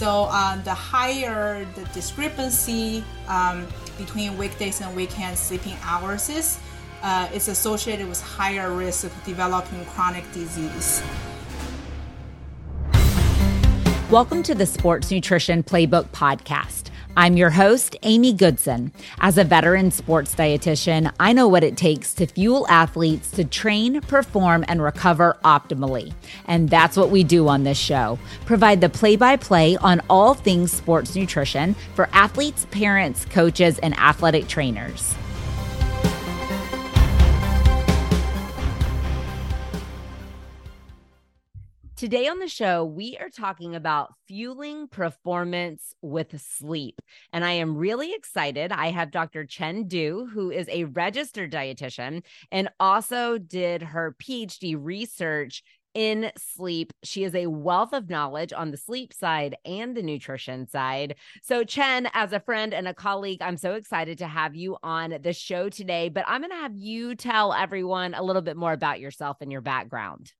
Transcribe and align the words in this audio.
So 0.00 0.28
uh, 0.30 0.56
the 0.62 0.72
higher 0.72 1.66
the 1.74 1.84
discrepancy 1.92 3.04
um, 3.28 3.66
between 3.98 4.38
weekdays 4.38 4.80
and 4.80 4.96
weekend 4.96 5.36
sleeping 5.36 5.76
hours 5.82 6.30
is, 6.30 6.58
uh, 7.02 7.28
it's 7.34 7.48
associated 7.48 8.08
with 8.08 8.18
higher 8.18 8.72
risk 8.72 9.04
of 9.04 9.12
developing 9.26 9.84
chronic 9.84 10.24
disease. 10.32 11.02
Welcome 14.10 14.42
to 14.44 14.54
the 14.54 14.64
Sports 14.64 15.10
Nutrition 15.10 15.62
Playbook 15.62 16.08
Podcast. 16.12 16.89
I'm 17.16 17.36
your 17.36 17.50
host, 17.50 17.96
Amy 18.02 18.32
Goodson. 18.32 18.92
As 19.18 19.36
a 19.36 19.44
veteran 19.44 19.90
sports 19.90 20.34
dietitian, 20.34 21.12
I 21.18 21.32
know 21.32 21.48
what 21.48 21.64
it 21.64 21.76
takes 21.76 22.14
to 22.14 22.26
fuel 22.26 22.66
athletes 22.68 23.32
to 23.32 23.44
train, 23.44 24.00
perform, 24.02 24.64
and 24.68 24.80
recover 24.80 25.36
optimally. 25.44 26.12
And 26.46 26.68
that's 26.68 26.96
what 26.96 27.10
we 27.10 27.24
do 27.24 27.48
on 27.48 27.64
this 27.64 27.78
show 27.78 28.18
provide 28.46 28.80
the 28.80 28.88
play 28.88 29.16
by 29.16 29.36
play 29.36 29.76
on 29.78 30.00
all 30.08 30.34
things 30.34 30.72
sports 30.72 31.16
nutrition 31.16 31.74
for 31.94 32.08
athletes, 32.12 32.66
parents, 32.70 33.24
coaches, 33.24 33.78
and 33.80 33.98
athletic 33.98 34.46
trainers. 34.46 35.14
Today 42.00 42.28
on 42.28 42.38
the 42.38 42.48
show, 42.48 42.82
we 42.82 43.18
are 43.18 43.28
talking 43.28 43.74
about 43.74 44.14
fueling 44.26 44.88
performance 44.88 45.94
with 46.00 46.40
sleep. 46.40 47.02
And 47.30 47.44
I 47.44 47.50
am 47.50 47.76
really 47.76 48.14
excited. 48.14 48.72
I 48.72 48.90
have 48.90 49.10
Dr. 49.10 49.44
Chen 49.44 49.86
Du, 49.86 50.26
who 50.32 50.50
is 50.50 50.66
a 50.70 50.84
registered 50.84 51.52
dietitian 51.52 52.22
and 52.50 52.70
also 52.80 53.36
did 53.36 53.82
her 53.82 54.16
PhD 54.18 54.78
research 54.78 55.62
in 55.92 56.32
sleep. 56.38 56.94
She 57.02 57.22
is 57.22 57.34
a 57.34 57.48
wealth 57.48 57.92
of 57.92 58.08
knowledge 58.08 58.54
on 58.54 58.70
the 58.70 58.78
sleep 58.78 59.12
side 59.12 59.56
and 59.66 59.94
the 59.94 60.02
nutrition 60.02 60.66
side. 60.68 61.16
So, 61.42 61.64
Chen, 61.64 62.08
as 62.14 62.32
a 62.32 62.40
friend 62.40 62.72
and 62.72 62.88
a 62.88 62.94
colleague, 62.94 63.42
I'm 63.42 63.58
so 63.58 63.74
excited 63.74 64.16
to 64.20 64.26
have 64.26 64.56
you 64.56 64.78
on 64.82 65.18
the 65.20 65.34
show 65.34 65.68
today. 65.68 66.08
But 66.08 66.24
I'm 66.26 66.40
going 66.40 66.50
to 66.50 66.56
have 66.56 66.78
you 66.78 67.14
tell 67.14 67.52
everyone 67.52 68.14
a 68.14 68.22
little 68.22 68.40
bit 68.40 68.56
more 68.56 68.72
about 68.72 69.00
yourself 69.00 69.36
and 69.42 69.52
your 69.52 69.60
background. 69.60 70.32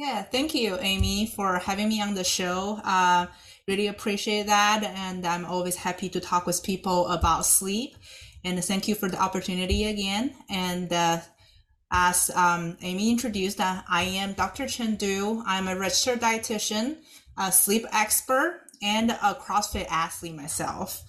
Yeah, 0.00 0.22
thank 0.22 0.54
you, 0.54 0.78
Amy, 0.80 1.26
for 1.26 1.58
having 1.58 1.90
me 1.90 2.00
on 2.00 2.14
the 2.14 2.24
show. 2.24 2.80
Uh, 2.82 3.26
really 3.68 3.86
appreciate 3.86 4.46
that. 4.46 4.82
And 4.82 5.26
I'm 5.26 5.44
always 5.44 5.76
happy 5.76 6.08
to 6.08 6.20
talk 6.20 6.46
with 6.46 6.62
people 6.62 7.06
about 7.08 7.44
sleep. 7.44 7.98
And 8.42 8.64
thank 8.64 8.88
you 8.88 8.94
for 8.94 9.10
the 9.10 9.20
opportunity 9.20 9.84
again. 9.84 10.32
And 10.48 10.90
uh, 10.90 11.18
as 11.92 12.30
um, 12.34 12.78
Amy 12.80 13.10
introduced, 13.10 13.60
uh, 13.60 13.82
I 13.90 14.04
am 14.04 14.32
Dr. 14.32 14.66
Chen 14.66 14.96
Du. 14.96 15.42
I'm 15.46 15.68
a 15.68 15.76
registered 15.76 16.22
dietitian, 16.22 16.96
a 17.36 17.52
sleep 17.52 17.84
expert, 17.92 18.62
and 18.82 19.10
a 19.10 19.34
CrossFit 19.34 19.86
athlete 19.90 20.34
myself. 20.34 21.04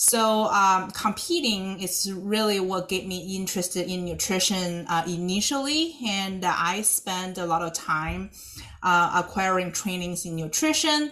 So 0.00 0.44
um, 0.44 0.92
competing 0.92 1.80
is 1.82 2.12
really 2.12 2.60
what 2.60 2.88
get 2.88 3.04
me 3.04 3.34
interested 3.34 3.88
in 3.88 4.04
nutrition 4.04 4.86
uh, 4.86 5.02
initially, 5.08 5.96
and 6.06 6.44
I 6.44 6.82
spent 6.82 7.36
a 7.36 7.44
lot 7.44 7.62
of 7.62 7.72
time 7.72 8.30
uh, 8.84 9.24
acquiring 9.24 9.72
trainings 9.72 10.24
in 10.24 10.36
nutrition. 10.36 11.10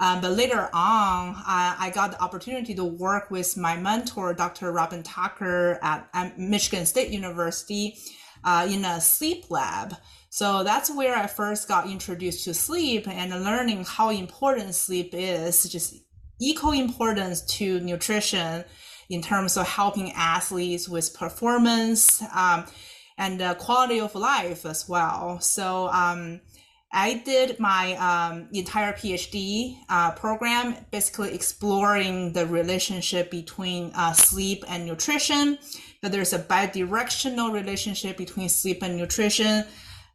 Um, 0.00 0.20
but 0.20 0.32
later 0.32 0.68
on, 0.74 1.36
I, 1.46 1.92
got 1.94 2.10
the 2.10 2.20
opportunity 2.20 2.74
to 2.74 2.84
work 2.84 3.30
with 3.30 3.56
my 3.56 3.76
mentor, 3.76 4.34
Dr. 4.34 4.72
Robin 4.72 5.04
Tucker 5.04 5.78
at, 5.80 6.08
at 6.12 6.36
Michigan 6.36 6.86
State 6.86 7.10
University 7.10 7.96
uh, 8.42 8.66
in 8.68 8.84
a 8.84 9.00
sleep 9.00 9.48
lab. 9.48 9.94
So 10.30 10.64
that's 10.64 10.90
where 10.90 11.14
I 11.14 11.28
first 11.28 11.68
got 11.68 11.88
introduced 11.88 12.42
to 12.46 12.54
sleep 12.54 13.06
and 13.06 13.30
learning 13.44 13.84
how 13.84 14.10
important 14.10 14.74
sleep 14.74 15.10
is, 15.12 15.62
just 15.70 16.03
equal 16.50 16.72
importance 16.72 17.40
to 17.58 17.80
nutrition 17.80 18.64
in 19.08 19.22
terms 19.22 19.56
of 19.56 19.66
helping 19.68 20.12
athletes 20.12 20.88
with 20.88 21.14
performance 21.14 22.22
um, 22.34 22.64
and 23.18 23.40
uh, 23.40 23.54
quality 23.54 24.00
of 24.00 24.14
life 24.14 24.64
as 24.66 24.88
well. 24.88 25.40
So 25.40 25.88
um, 25.88 26.40
I 26.92 27.14
did 27.14 27.58
my 27.58 27.94
um, 27.96 28.48
entire 28.52 28.92
PhD 28.92 29.78
uh, 29.88 30.12
program 30.12 30.76
basically 30.90 31.34
exploring 31.34 32.32
the 32.32 32.46
relationship 32.46 33.30
between 33.30 33.92
uh, 33.94 34.12
sleep 34.12 34.64
and 34.68 34.86
nutrition. 34.86 35.58
That 36.02 36.12
there's 36.12 36.32
a 36.32 36.38
bidirectional 36.38 37.52
relationship 37.52 38.16
between 38.16 38.48
sleep 38.48 38.82
and 38.82 38.96
nutrition 38.96 39.64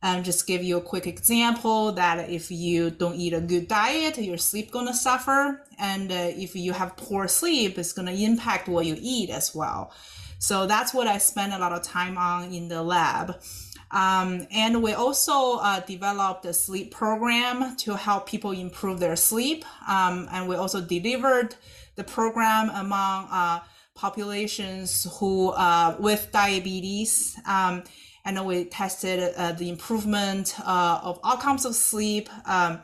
um, 0.02 0.24
just 0.24 0.48
give 0.48 0.64
you 0.64 0.78
a 0.78 0.82
quick 0.82 1.08
example 1.08 1.92
that 1.94 2.30
if 2.30 2.52
you 2.52 2.90
don't 2.90 3.16
eat 3.16 3.34
a 3.34 3.42
good 3.42 3.68
diet, 3.68 4.18
your 4.18 4.38
sleep 4.38 4.72
gonna 4.72 4.94
suffer, 4.94 5.66
and 5.78 6.12
uh, 6.12 6.16
if 6.16 6.56
you 6.56 6.72
have 6.74 6.96
poor 6.96 7.28
sleep, 7.28 7.78
it's 7.78 7.94
gonna 7.94 8.14
impact 8.14 8.68
what 8.68 8.86
you 8.86 8.96
eat 9.00 9.30
as 9.30 9.54
well. 9.54 9.92
So 10.40 10.66
that's 10.66 10.94
what 10.94 11.08
I 11.08 11.18
spend 11.18 11.54
a 11.54 11.60
lot 11.60 11.74
of 11.74 11.84
time 11.84 12.18
on 12.18 12.54
in 12.54 12.70
the 12.70 12.82
lab. 12.82 13.42
Um, 13.92 14.48
and 14.52 14.82
we 14.84 14.94
also 14.94 15.58
uh, 15.58 15.80
developed 15.82 16.46
a 16.46 16.54
sleep 16.54 16.92
program 16.92 17.76
to 17.78 17.96
help 17.96 18.30
people 18.30 18.52
improve 18.52 19.00
their 19.00 19.16
sleep. 19.16 19.66
Um, 19.88 20.30
and 20.32 20.48
we 20.48 20.56
also 20.56 20.80
delivered 20.80 21.56
the 21.96 22.04
program 22.04 22.70
among 22.70 23.28
uh, 23.32 23.60
populations 23.96 25.08
who 25.18 25.50
uh, 25.50 25.96
with 26.00 26.32
diabetes. 26.32 27.38
Um, 27.46 27.84
and 28.38 28.46
we 28.46 28.66
tested 28.66 29.34
uh, 29.38 29.52
the 29.54 29.70
improvement 29.70 30.56
uh, 30.64 31.00
of 31.04 31.20
outcomes 31.24 31.66
of 31.66 31.74
sleep 31.74 32.30
um, 32.46 32.80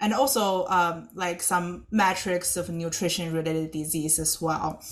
and 0.00 0.14
also 0.14 0.66
um, 0.66 1.08
like 1.14 1.42
some 1.42 1.86
metrics 1.90 2.56
of 2.56 2.70
nutrition 2.70 3.32
related 3.32 3.70
disease 3.70 4.18
as 4.18 4.40
well 4.40 4.82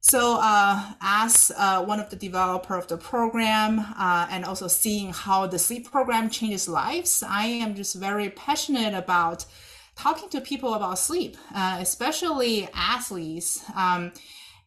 so 0.00 0.38
uh, 0.40 0.92
as 1.00 1.52
uh, 1.56 1.84
one 1.84 2.00
of 2.00 2.10
the 2.10 2.16
developer 2.16 2.76
of 2.76 2.88
the 2.88 2.96
program 2.96 3.78
uh, 3.78 4.26
and 4.30 4.44
also 4.44 4.66
seeing 4.66 5.12
how 5.12 5.46
the 5.46 5.58
sleep 5.58 5.88
program 5.88 6.28
changes 6.28 6.68
lives 6.68 7.22
i 7.22 7.44
am 7.44 7.76
just 7.76 7.94
very 7.94 8.30
passionate 8.30 8.94
about 8.94 9.44
talking 9.94 10.28
to 10.28 10.40
people 10.40 10.74
about 10.74 10.98
sleep 10.98 11.36
uh, 11.54 11.76
especially 11.80 12.68
athletes 12.74 13.62
um, 13.76 14.12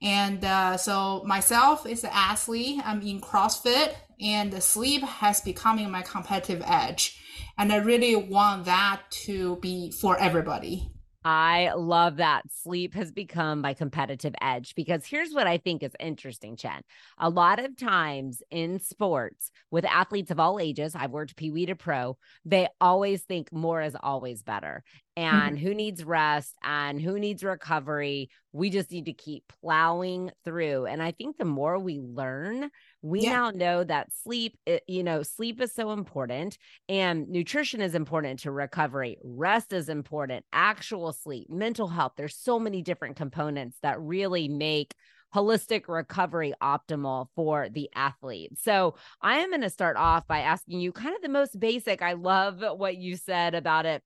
and 0.01 0.43
uh, 0.43 0.77
so 0.77 1.21
myself 1.25 1.85
is 1.85 2.03
an 2.03 2.09
athlete. 2.11 2.81
I'm 2.83 3.01
in 3.03 3.21
CrossFit, 3.21 3.93
and 4.21 4.61
sleep 4.61 5.01
has 5.03 5.41
becoming 5.41 5.89
my 5.91 6.01
competitive 6.01 6.61
edge. 6.65 7.19
And 7.57 7.71
I 7.71 7.77
really 7.77 8.15
want 8.15 8.65
that 8.65 9.01
to 9.25 9.57
be 9.57 9.91
for 9.91 10.17
everybody. 10.19 10.91
I 11.23 11.71
love 11.75 12.17
that 12.17 12.43
sleep 12.51 12.95
has 12.95 13.11
become 13.11 13.61
my 13.61 13.75
competitive 13.75 14.33
edge 14.41 14.73
because 14.73 15.05
here's 15.05 15.33
what 15.33 15.45
I 15.45 15.59
think 15.59 15.83
is 15.83 15.91
interesting, 15.99 16.55
Chen. 16.55 16.81
A 17.19 17.29
lot 17.29 17.59
of 17.59 17.77
times 17.77 18.41
in 18.49 18.79
sports 18.79 19.51
with 19.69 19.85
athletes 19.85 20.31
of 20.31 20.39
all 20.39 20.59
ages, 20.59 20.95
I've 20.95 21.11
worked 21.11 21.35
Pee 21.35 21.51
Wee 21.51 21.67
to 21.67 21.75
pro, 21.75 22.17
they 22.43 22.67
always 22.79 23.21
think 23.21 23.51
more 23.51 23.83
is 23.83 23.95
always 24.01 24.41
better. 24.41 24.83
Mm-hmm. 25.17 25.35
And 25.35 25.57
mm-hmm. 25.57 25.65
who 25.65 25.73
needs 25.73 26.03
rest 26.03 26.55
and 26.63 27.01
who 27.01 27.19
needs 27.19 27.43
recovery? 27.43 28.29
We 28.53 28.69
just 28.69 28.91
need 28.91 29.05
to 29.05 29.13
keep 29.13 29.43
plowing 29.61 30.31
through. 30.45 30.85
And 30.85 31.03
I 31.03 31.11
think 31.11 31.37
the 31.37 31.45
more 31.45 31.77
we 31.79 31.99
learn, 31.99 32.69
we 33.01 33.21
yeah. 33.21 33.31
now 33.31 33.49
know 33.51 33.83
that 33.83 34.13
sleep 34.23 34.57
eh, 34.67 34.79
you 34.87 35.03
know 35.03 35.23
sleep 35.23 35.59
is 35.59 35.73
so 35.73 35.91
important 35.91 36.57
and 36.87 37.27
nutrition 37.29 37.81
is 37.81 37.95
important 37.95 38.41
to 38.41 38.51
recovery 38.51 39.17
rest 39.23 39.73
is 39.73 39.89
important 39.89 40.45
actual 40.53 41.11
sleep 41.11 41.49
mental 41.49 41.87
health 41.87 42.13
there's 42.15 42.37
so 42.37 42.59
many 42.59 42.83
different 42.83 43.15
components 43.15 43.77
that 43.81 43.99
really 43.99 44.47
make 44.47 44.93
holistic 45.33 45.87
recovery 45.87 46.53
optimal 46.61 47.27
for 47.35 47.69
the 47.69 47.89
athlete. 47.95 48.51
So, 48.61 48.95
I 49.21 49.37
am 49.37 49.49
going 49.49 49.61
to 49.61 49.69
start 49.69 49.97
off 49.97 50.27
by 50.27 50.39
asking 50.39 50.81
you 50.81 50.91
kind 50.91 51.15
of 51.15 51.21
the 51.21 51.29
most 51.29 51.59
basic. 51.59 52.01
I 52.01 52.13
love 52.13 52.61
what 52.77 52.97
you 52.97 53.15
said 53.15 53.55
about 53.55 53.85
it 53.85 54.03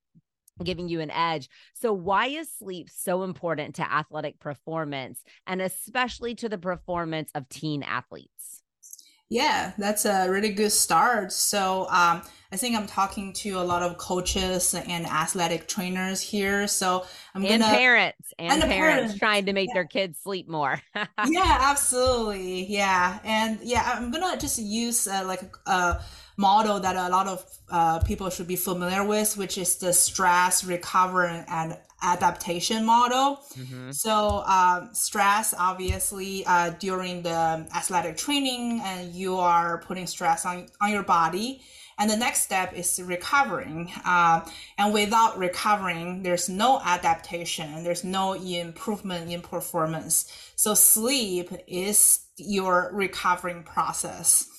giving 0.64 0.88
you 0.88 1.00
an 1.00 1.10
edge. 1.10 1.48
So, 1.74 1.92
why 1.92 2.26
is 2.26 2.50
sleep 2.58 2.88
so 2.90 3.22
important 3.22 3.76
to 3.76 3.92
athletic 3.92 4.40
performance 4.40 5.22
and 5.46 5.60
especially 5.60 6.34
to 6.36 6.48
the 6.48 6.58
performance 6.58 7.30
of 7.34 7.48
teen 7.48 7.82
athletes? 7.82 8.62
Yeah, 9.28 9.72
that's 9.76 10.04
a 10.04 10.28
really 10.30 10.50
good 10.50 10.70
start. 10.70 11.32
So 11.32 11.88
um, 11.90 12.22
I 12.52 12.56
think 12.56 12.76
I'm 12.76 12.86
talking 12.86 13.32
to 13.34 13.58
a 13.58 13.64
lot 13.64 13.82
of 13.82 13.98
coaches 13.98 14.72
and 14.72 15.04
athletic 15.04 15.66
trainers 15.66 16.20
here. 16.20 16.68
So 16.68 17.04
I'm 17.34 17.44
and 17.44 17.60
gonna 17.60 17.76
parents 17.76 18.32
and, 18.38 18.52
and 18.52 18.62
parents, 18.62 18.96
parents, 18.96 19.18
trying 19.18 19.46
to 19.46 19.52
make 19.52 19.68
yeah. 19.68 19.74
their 19.74 19.84
kids 19.84 20.20
sleep 20.22 20.48
more. 20.48 20.80
yeah, 21.26 21.58
absolutely. 21.60 22.66
Yeah, 22.66 23.18
and 23.24 23.58
yeah, 23.62 23.94
I'm 23.96 24.12
gonna 24.12 24.38
just 24.38 24.60
use 24.60 25.08
uh, 25.08 25.24
like 25.26 25.42
a 25.66 26.00
model 26.36 26.80
that 26.80 26.96
a 26.96 27.08
lot 27.08 27.26
of 27.26 27.44
uh, 27.70 27.98
people 28.00 28.30
should 28.30 28.46
be 28.46 28.56
familiar 28.56 29.04
with, 29.04 29.36
which 29.36 29.58
is 29.58 29.76
the 29.76 29.92
stress 29.92 30.64
recovery 30.64 31.44
and 31.48 31.76
adaptation 32.02 32.84
model. 32.84 33.40
Mm-hmm. 33.58 33.90
So 33.92 34.44
um, 34.46 34.90
stress, 34.92 35.54
obviously, 35.58 36.44
uh, 36.46 36.70
during 36.78 37.22
the 37.22 37.66
athletic 37.74 38.16
training, 38.18 38.82
and 38.84 39.14
you 39.14 39.38
are 39.38 39.78
putting 39.78 40.06
stress 40.06 40.44
on 40.44 40.66
on 40.80 40.92
your 40.92 41.02
body, 41.02 41.62
And 41.98 42.10
the 42.10 42.16
next 42.16 42.42
step 42.42 42.74
is 42.74 43.00
recovering. 43.02 43.90
Uh, 44.04 44.46
and 44.76 44.92
without 44.92 45.38
recovering, 45.38 46.22
there's 46.22 46.48
no 46.48 46.80
adaptation, 46.84 47.84
there's 47.84 48.04
no 48.04 48.34
improvement 48.34 49.30
in 49.30 49.40
performance. 49.40 50.30
So 50.56 50.74
sleep 50.74 51.50
is 51.66 52.20
your 52.36 52.90
recovering 52.92 53.62
process. 53.62 54.50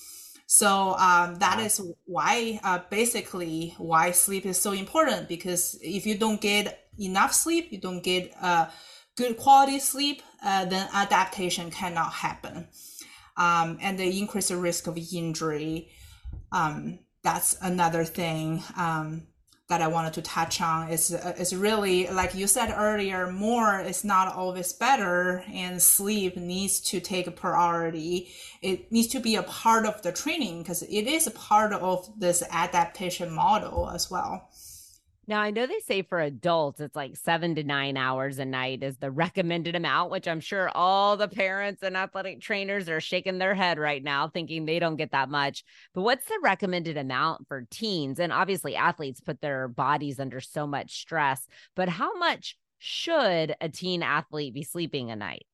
So 0.50 0.96
um, 0.96 1.34
that 1.36 1.60
is 1.60 1.78
why, 2.06 2.58
uh, 2.64 2.80
basically, 2.88 3.74
why 3.76 4.12
sleep 4.12 4.46
is 4.46 4.56
so 4.56 4.72
important. 4.72 5.28
Because 5.28 5.78
if 5.82 6.06
you 6.06 6.16
don't 6.16 6.40
get 6.40 6.88
enough 6.98 7.34
sleep, 7.34 7.70
you 7.70 7.78
don't 7.78 8.02
get 8.02 8.32
uh, 8.40 8.70
good 9.14 9.36
quality 9.36 9.78
sleep, 9.78 10.22
uh, 10.42 10.64
then 10.64 10.88
adaptation 10.94 11.70
cannot 11.70 12.14
happen, 12.14 12.66
um, 13.36 13.78
and 13.82 13.98
the 13.98 14.18
increase 14.18 14.48
the 14.48 14.56
risk 14.56 14.86
of 14.86 14.96
injury. 15.12 15.90
Um, 16.50 17.00
that's 17.22 17.58
another 17.60 18.04
thing 18.04 18.62
um, 18.74 19.26
that 19.68 19.82
I 19.82 19.86
wanted 19.86 20.14
to 20.14 20.22
touch 20.22 20.60
on. 20.60 20.88
Is 20.88 21.12
uh, 21.14 21.34
is 21.38 21.54
really 21.54 22.06
like 22.08 22.34
you 22.34 22.46
said 22.46 22.74
earlier, 22.76 23.30
more 23.30 23.80
is 23.80 24.04
not 24.04 24.34
always 24.34 24.72
better, 24.72 25.44
and 25.52 25.80
sleep 25.80 26.36
needs 26.36 26.80
to 26.80 27.00
take 27.00 27.26
a 27.26 27.30
priority. 27.30 28.28
It 28.62 28.90
needs 28.90 29.08
to 29.08 29.20
be 29.20 29.36
a 29.36 29.42
part 29.42 29.86
of 29.86 30.02
the 30.02 30.12
training 30.12 30.62
because 30.62 30.82
it 30.82 31.06
is 31.06 31.26
a 31.26 31.32
part 31.32 31.72
of 31.72 32.08
this 32.18 32.42
adaptation 32.50 33.30
model 33.30 33.90
as 33.90 34.10
well. 34.10 34.48
Now, 35.28 35.42
I 35.42 35.50
know 35.50 35.66
they 35.66 35.80
say 35.80 36.00
for 36.00 36.20
adults, 36.20 36.80
it's 36.80 36.96
like 36.96 37.14
seven 37.14 37.54
to 37.56 37.62
nine 37.62 37.98
hours 37.98 38.38
a 38.38 38.46
night 38.46 38.82
is 38.82 38.96
the 38.96 39.10
recommended 39.10 39.76
amount, 39.76 40.10
which 40.10 40.26
I'm 40.26 40.40
sure 40.40 40.70
all 40.70 41.18
the 41.18 41.28
parents 41.28 41.82
and 41.82 41.98
athletic 41.98 42.40
trainers 42.40 42.88
are 42.88 42.98
shaking 42.98 43.36
their 43.36 43.54
head 43.54 43.78
right 43.78 44.02
now, 44.02 44.28
thinking 44.28 44.64
they 44.64 44.78
don't 44.78 44.96
get 44.96 45.12
that 45.12 45.28
much. 45.28 45.64
But 45.92 46.00
what's 46.00 46.24
the 46.24 46.38
recommended 46.42 46.96
amount 46.96 47.46
for 47.46 47.66
teens? 47.70 48.18
And 48.18 48.32
obviously, 48.32 48.74
athletes 48.74 49.20
put 49.20 49.42
their 49.42 49.68
bodies 49.68 50.18
under 50.18 50.40
so 50.40 50.66
much 50.66 50.98
stress, 50.98 51.46
but 51.76 51.90
how 51.90 52.16
much 52.16 52.56
should 52.78 53.54
a 53.60 53.68
teen 53.68 54.02
athlete 54.02 54.54
be 54.54 54.62
sleeping 54.62 55.10
a 55.10 55.16
night? 55.16 55.44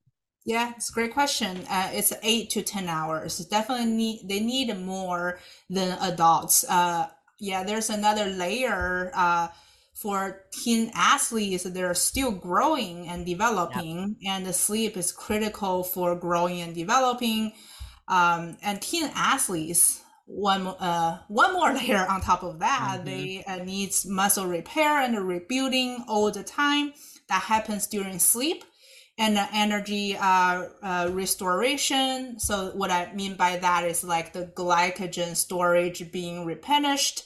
Yeah, 0.44 0.72
it's 0.76 0.90
a 0.90 0.92
great 0.92 1.12
question. 1.12 1.64
Uh, 1.68 1.90
it's 1.92 2.12
eight 2.22 2.50
to 2.50 2.62
10 2.62 2.86
hours. 2.86 3.38
Definitely 3.46 3.86
need, 3.86 4.28
they 4.28 4.38
need 4.38 4.72
more 4.78 5.40
than 5.68 5.98
adults. 6.00 6.64
Uh, 6.68 7.08
yeah, 7.40 7.64
there's 7.64 7.90
another 7.90 8.26
layer 8.26 9.10
uh, 9.14 9.48
for 9.94 10.42
teen 10.52 10.90
athletes, 10.94 11.62
they're 11.64 11.94
still 11.94 12.32
growing 12.32 13.08
and 13.08 13.24
developing, 13.24 14.16
yep. 14.18 14.34
and 14.34 14.46
the 14.46 14.52
sleep 14.52 14.96
is 14.96 15.12
critical 15.12 15.84
for 15.84 16.16
growing 16.16 16.60
and 16.60 16.74
developing. 16.74 17.52
Um, 18.08 18.58
and 18.62 18.82
teen 18.82 19.10
athletes, 19.14 20.02
one 20.26 20.66
uh, 20.66 21.20
one 21.28 21.52
more 21.52 21.72
layer 21.74 22.04
on 22.10 22.20
top 22.20 22.42
of 22.42 22.58
that, 22.58 22.96
mm-hmm. 22.96 23.04
they 23.04 23.44
uh, 23.46 23.64
needs 23.64 24.04
muscle 24.04 24.46
repair 24.46 25.00
and 25.00 25.16
rebuilding 25.26 26.04
all 26.08 26.30
the 26.30 26.42
time. 26.42 26.92
That 27.28 27.42
happens 27.42 27.86
during 27.86 28.18
sleep 28.18 28.64
and 29.16 29.36
the 29.36 29.46
energy 29.52 30.16
uh, 30.16 30.64
uh, 30.82 31.08
restoration. 31.12 32.38
So 32.38 32.72
what 32.74 32.90
I 32.90 33.12
mean 33.14 33.36
by 33.36 33.56
that 33.58 33.84
is 33.84 34.02
like 34.02 34.32
the 34.32 34.46
glycogen 34.46 35.36
storage 35.36 36.10
being 36.10 36.44
replenished. 36.44 37.22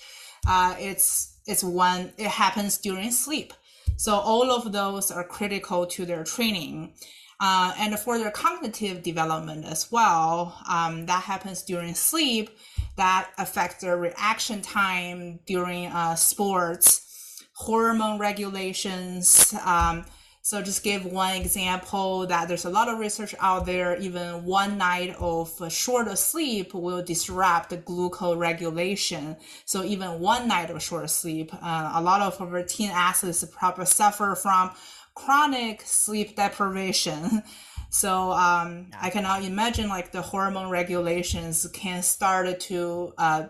Uh, 0.47 0.77
it's 0.79 1.38
it's 1.49 1.65
when 1.65 2.13
it 2.19 2.29
happens 2.29 2.79
during 2.79 3.11
sleep. 3.11 3.53
So 3.97 4.15
all 4.15 4.51
of 4.53 4.71
those 4.71 5.11
are 5.11 5.25
critical 5.25 5.87
to 5.87 6.05
their 6.05 6.23
training. 6.23 6.93
Uh, 7.41 7.73
and 7.79 7.99
for 7.99 8.19
their 8.19 8.31
cognitive 8.31 9.03
development 9.03 9.65
as 9.65 9.91
well, 9.91 10.57
um, 10.69 11.07
that 11.07 11.23
happens 11.23 11.63
during 11.63 11.95
sleep. 11.95 12.51
That 12.97 13.31
affects 13.39 13.81
their 13.81 13.97
reaction 13.97 14.61
time 14.61 15.41
during 15.47 15.87
uh, 15.87 16.17
sports, 16.17 17.45
hormone 17.55 18.19
regulations, 18.19 19.55
um, 19.65 20.05
so 20.49 20.63
just 20.63 20.83
give 20.83 21.05
one 21.05 21.35
example 21.35 22.27
that 22.27 22.49
there's 22.49 22.65
a 22.65 22.71
lot 22.71 22.89
of 22.89 22.99
research 22.99 23.35
out 23.39 23.67
there, 23.67 23.99
even 23.99 24.47
one 24.47 24.79
night 24.79 25.15
of 25.19 25.53
short 25.71 26.17
sleep 26.17 26.73
will 26.73 27.03
disrupt 27.03 27.69
the 27.69 27.77
glucose 27.77 28.35
regulation. 28.35 29.37
So 29.67 29.85
even 29.85 30.21
one 30.21 30.49
night 30.49 30.71
of 30.71 30.83
short 30.83 31.11
sleep, 31.11 31.53
uh, 31.53 31.93
a 31.97 32.01
lot 32.01 32.23
of 32.23 32.41
our 32.41 32.63
teen 32.63 32.89
athletes 32.89 33.45
probably 33.45 33.85
suffer 33.85 34.35
from 34.35 34.71
chronic 35.15 35.83
sleep 35.83 36.35
deprivation. 36.37 37.43
So 37.91 38.33
um, 38.33 38.91
I 39.01 39.09
cannot 39.09 39.45
imagine 39.45 39.89
like 39.89 40.13
the 40.13 40.21
hormone 40.21 40.69
regulations 40.69 41.67
can 41.73 42.03
start 42.03 42.61
to 42.61 43.15
uh, 43.17 43.47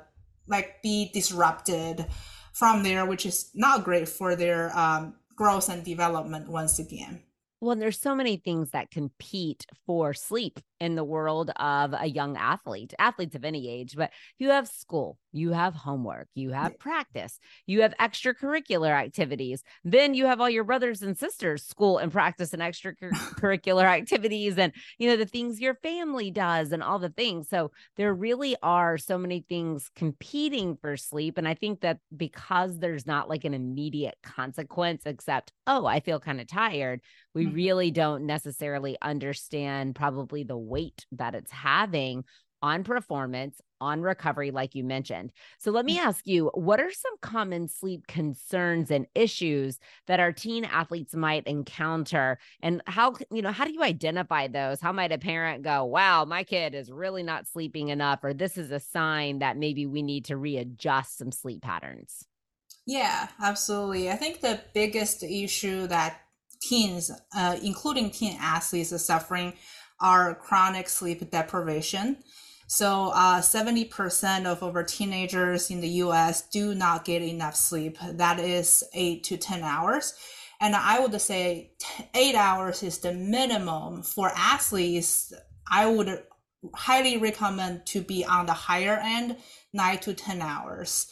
like 0.46 0.80
be 0.80 1.10
disrupted 1.12 2.06
from 2.52 2.84
there, 2.84 3.04
which 3.04 3.26
is 3.26 3.50
not 3.54 3.82
great 3.82 4.08
for 4.08 4.36
their 4.36 4.70
um, 4.78 5.14
growth 5.38 5.70
and 5.70 5.84
development 5.84 6.48
once 6.48 6.80
again. 6.80 7.22
Well, 7.60 7.76
there's 7.76 7.98
so 7.98 8.14
many 8.14 8.36
things 8.36 8.70
that 8.72 8.90
compete 8.90 9.66
for 9.86 10.12
sleep 10.12 10.58
in 10.80 10.94
the 10.94 11.04
world 11.04 11.50
of 11.56 11.94
a 11.98 12.06
young 12.06 12.36
athlete, 12.36 12.94
athletes 12.98 13.34
of 13.34 13.44
any 13.44 13.68
age, 13.68 13.94
but 13.96 14.10
you 14.38 14.50
have 14.50 14.68
school, 14.68 15.18
you 15.32 15.52
have 15.52 15.74
homework, 15.74 16.28
you 16.34 16.50
have 16.50 16.78
practice, 16.78 17.38
you 17.66 17.82
have 17.82 17.94
extracurricular 18.00 18.90
activities. 18.90 19.62
Then 19.84 20.14
you 20.14 20.26
have 20.26 20.40
all 20.40 20.50
your 20.50 20.64
brothers 20.64 21.02
and 21.02 21.18
sisters, 21.18 21.64
school 21.64 21.98
and 21.98 22.12
practice 22.12 22.52
and 22.52 22.62
extracurricular 22.62 23.84
activities, 23.98 24.58
and 24.58 24.72
you 24.98 25.08
know, 25.08 25.16
the 25.16 25.26
things 25.26 25.60
your 25.60 25.74
family 25.74 26.30
does 26.30 26.72
and 26.72 26.82
all 26.82 26.98
the 26.98 27.10
things. 27.10 27.48
So 27.48 27.70
there 27.96 28.14
really 28.14 28.56
are 28.62 28.98
so 28.98 29.18
many 29.18 29.44
things 29.48 29.90
competing 29.94 30.76
for 30.76 30.96
sleep. 30.96 31.38
And 31.38 31.48
I 31.48 31.54
think 31.54 31.80
that 31.80 31.98
because 32.16 32.78
there's 32.78 33.06
not 33.06 33.28
like 33.28 33.44
an 33.44 33.54
immediate 33.54 34.16
consequence, 34.22 35.02
except, 35.06 35.52
oh, 35.66 35.86
I 35.86 36.00
feel 36.00 36.20
kind 36.20 36.40
of 36.40 36.46
tired, 36.46 37.00
we 37.34 37.46
mm-hmm. 37.46 37.54
really 37.54 37.90
don't 37.90 38.26
necessarily 38.26 38.96
understand 39.02 39.94
probably 39.94 40.42
the 40.42 40.56
weight 40.68 41.06
that 41.12 41.34
it's 41.34 41.50
having 41.50 42.24
on 42.60 42.82
performance, 42.82 43.60
on 43.80 44.00
recovery, 44.00 44.50
like 44.50 44.74
you 44.74 44.82
mentioned. 44.82 45.30
So 45.58 45.70
let 45.70 45.84
me 45.84 45.96
mm. 45.96 46.04
ask 46.04 46.26
you, 46.26 46.50
what 46.54 46.80
are 46.80 46.90
some 46.90 47.14
common 47.22 47.68
sleep 47.68 48.06
concerns 48.08 48.90
and 48.90 49.06
issues 49.14 49.78
that 50.08 50.18
our 50.20 50.32
teen 50.32 50.64
athletes 50.64 51.14
might 51.14 51.46
encounter? 51.46 52.38
And 52.60 52.82
how, 52.86 53.14
you 53.30 53.42
know, 53.42 53.52
how 53.52 53.64
do 53.64 53.72
you 53.72 53.82
identify 53.82 54.48
those? 54.48 54.80
How 54.80 54.92
might 54.92 55.12
a 55.12 55.18
parent 55.18 55.62
go, 55.62 55.84
wow, 55.84 56.24
my 56.24 56.42
kid 56.42 56.74
is 56.74 56.90
really 56.90 57.22
not 57.22 57.46
sleeping 57.46 57.88
enough, 57.88 58.24
or 58.24 58.34
this 58.34 58.58
is 58.58 58.70
a 58.70 58.80
sign 58.80 59.38
that 59.38 59.56
maybe 59.56 59.86
we 59.86 60.02
need 60.02 60.24
to 60.26 60.36
readjust 60.36 61.18
some 61.18 61.30
sleep 61.30 61.62
patterns? 61.62 62.24
Yeah, 62.86 63.28
absolutely. 63.40 64.10
I 64.10 64.16
think 64.16 64.40
the 64.40 64.60
biggest 64.74 65.22
issue 65.22 65.86
that 65.88 66.22
teens, 66.60 67.12
uh, 67.36 67.56
including 67.62 68.10
teen 68.10 68.36
athletes, 68.40 68.92
are 68.92 68.98
suffering 68.98 69.52
are 70.00 70.34
chronic 70.34 70.88
sleep 70.88 71.30
deprivation. 71.30 72.18
So, 72.70 73.12
uh, 73.14 73.40
70% 73.40 74.44
of 74.46 74.62
our 74.62 74.84
teenagers 74.84 75.70
in 75.70 75.80
the 75.80 75.88
US 76.04 76.42
do 76.42 76.74
not 76.74 77.04
get 77.04 77.22
enough 77.22 77.56
sleep. 77.56 77.96
That 78.02 78.38
is 78.38 78.84
eight 78.92 79.24
to 79.24 79.38
10 79.38 79.62
hours. 79.62 80.12
And 80.60 80.76
I 80.76 81.00
would 81.00 81.18
say 81.20 81.72
eight 82.14 82.34
hours 82.34 82.82
is 82.82 82.98
the 82.98 83.14
minimum 83.14 84.02
for 84.02 84.30
athletes. 84.34 85.32
I 85.70 85.86
would 85.86 86.22
highly 86.74 87.16
recommend 87.16 87.86
to 87.86 88.02
be 88.02 88.24
on 88.24 88.46
the 88.46 88.52
higher 88.52 89.00
end, 89.02 89.36
nine 89.72 89.98
to 90.00 90.12
10 90.12 90.42
hours. 90.42 91.10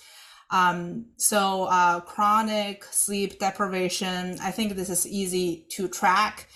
Um, 0.50 1.06
so, 1.16 1.64
uh, 1.64 2.00
chronic 2.00 2.84
sleep 2.84 3.38
deprivation, 3.38 4.38
I 4.42 4.50
think 4.50 4.74
this 4.74 4.90
is 4.90 5.06
easy 5.06 5.66
to 5.70 5.88
track 5.88 6.48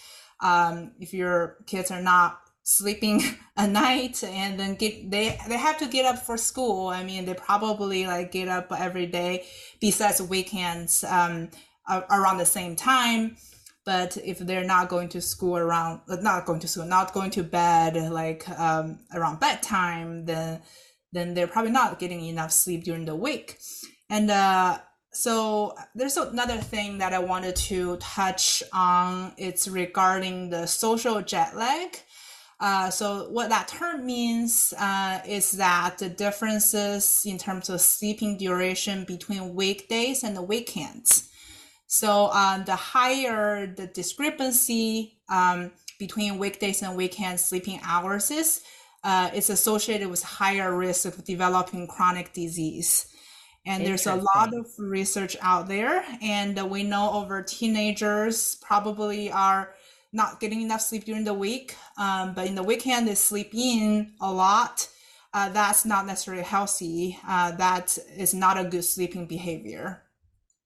um, 0.43 0.93
if 1.01 1.13
your 1.13 1.57
kids 1.67 1.91
are 1.91 2.03
not 2.03 2.41
sleeping 2.63 3.23
at 3.57 3.71
night 3.71 4.23
and 4.23 4.59
then 4.59 4.75
get 4.75 5.11
they 5.11 5.39
they 5.49 5.59
have 5.59 5.79
to 5.79 5.87
get 5.87 6.05
up 6.05 6.19
for 6.19 6.37
school. 6.37 6.89
I 6.89 7.05
mean 7.05 7.25
they 7.25 7.35
probably 7.35 8.07
like 8.07 8.33
get 8.33 8.49
up 8.49 8.73
every 8.77 9.07
day 9.07 9.47
besides 9.81 10.23
weekends 10.23 11.05
um, 11.05 11.51
around 11.89 12.39
the 12.39 12.47
same 12.47 12.77
time. 12.77 13.37
But 13.85 14.19
if 14.19 14.39
they're 14.39 14.65
not 14.65 14.89
going 14.89 15.09
to 15.11 15.21
school 15.21 15.57
around 15.57 16.03
not 16.07 16.47
going 16.47 16.61
to 16.61 16.69
school 16.69 16.85
not 16.85 17.13
going 17.13 17.31
to 17.33 17.43
bed 17.43 17.97
like 18.13 18.49
um, 18.59 19.01
around 19.15 19.41
bedtime 19.41 20.27
then 20.27 20.61
then 21.13 21.35
they're 21.35 21.49
probably 21.49 21.73
not 21.73 21.99
getting 21.99 22.25
enough 22.25 22.53
sleep 22.53 22.85
during 22.85 23.05
the 23.05 23.17
week. 23.17 23.59
And 24.09 24.31
uh, 24.31 24.79
so 25.13 25.75
there's 25.95 26.17
another 26.17 26.57
thing 26.57 26.99
that 26.99 27.13
I 27.13 27.19
wanted 27.19 27.57
to 27.57 27.97
touch 27.97 28.63
on. 28.73 29.33
It's 29.37 29.67
regarding 29.67 30.51
the 30.51 30.67
social 30.67 31.21
jet 31.21 31.57
lag. 31.57 31.99
Uh, 32.61 32.91
so 32.91 33.29
what 33.31 33.49
that 33.49 33.69
term 33.69 34.05
means 34.05 34.75
uh, 34.79 35.21
is 35.27 35.53
that 35.53 35.97
the 35.99 36.11
differences 36.11 37.23
in 37.25 37.39
terms 37.39 37.71
of 37.71 37.81
sleeping 37.81 38.37
duration 38.37 39.05
between 39.05 39.55
weekdays 39.55 40.23
and 40.23 40.37
the 40.37 40.43
weekends. 40.43 41.31
So 41.87 42.31
um, 42.33 42.65
the 42.65 42.77
higher 42.77 43.67
the 43.67 43.87
discrepancy 43.87 45.19
um, 45.29 45.73
between 45.99 46.39
weekdays 46.39 46.83
and 46.83 46.97
weekend 46.97 47.41
sleeping 47.41 47.81
hours 47.83 48.31
is, 48.31 48.63
uh, 49.03 49.31
it's 49.33 49.49
associated 49.49 50.09
with 50.09 50.23
higher 50.23 50.77
risk 50.77 51.07
of 51.07 51.25
developing 51.25 51.87
chronic 51.89 52.33
disease. 52.33 53.07
And 53.67 53.85
there's 53.85 54.07
a 54.07 54.17
lot 54.17 54.55
of 54.55 54.67
research 54.79 55.37
out 55.43 55.69
there, 55.69 56.03
and 56.23 56.59
we 56.71 56.83
know 56.83 57.13
over 57.13 57.43
teenagers 57.43 58.57
probably 58.63 59.31
are 59.31 59.75
not 60.13 60.41
getting 60.41 60.63
enough 60.63 60.81
sleep 60.81 61.05
during 61.05 61.25
the 61.25 61.35
week, 61.35 61.77
um, 61.99 62.35
but 62.35 62.47
in 62.47 62.55
the 62.55 62.63
weekend 62.63 63.07
they 63.07 63.15
sleep 63.15 63.55
in 63.55 64.13
a 64.21 64.33
lot. 64.33 64.89
Uh, 65.33 65.49
that's 65.51 65.85
not 65.85 66.07
necessarily 66.07 66.43
healthy. 66.43 67.17
Uh, 67.29 67.53
that 67.53 67.97
is 68.17 68.35
not 68.35 68.59
a 68.59 68.65
good 68.65 68.83
sleeping 68.83 69.27
behavior. 69.27 70.03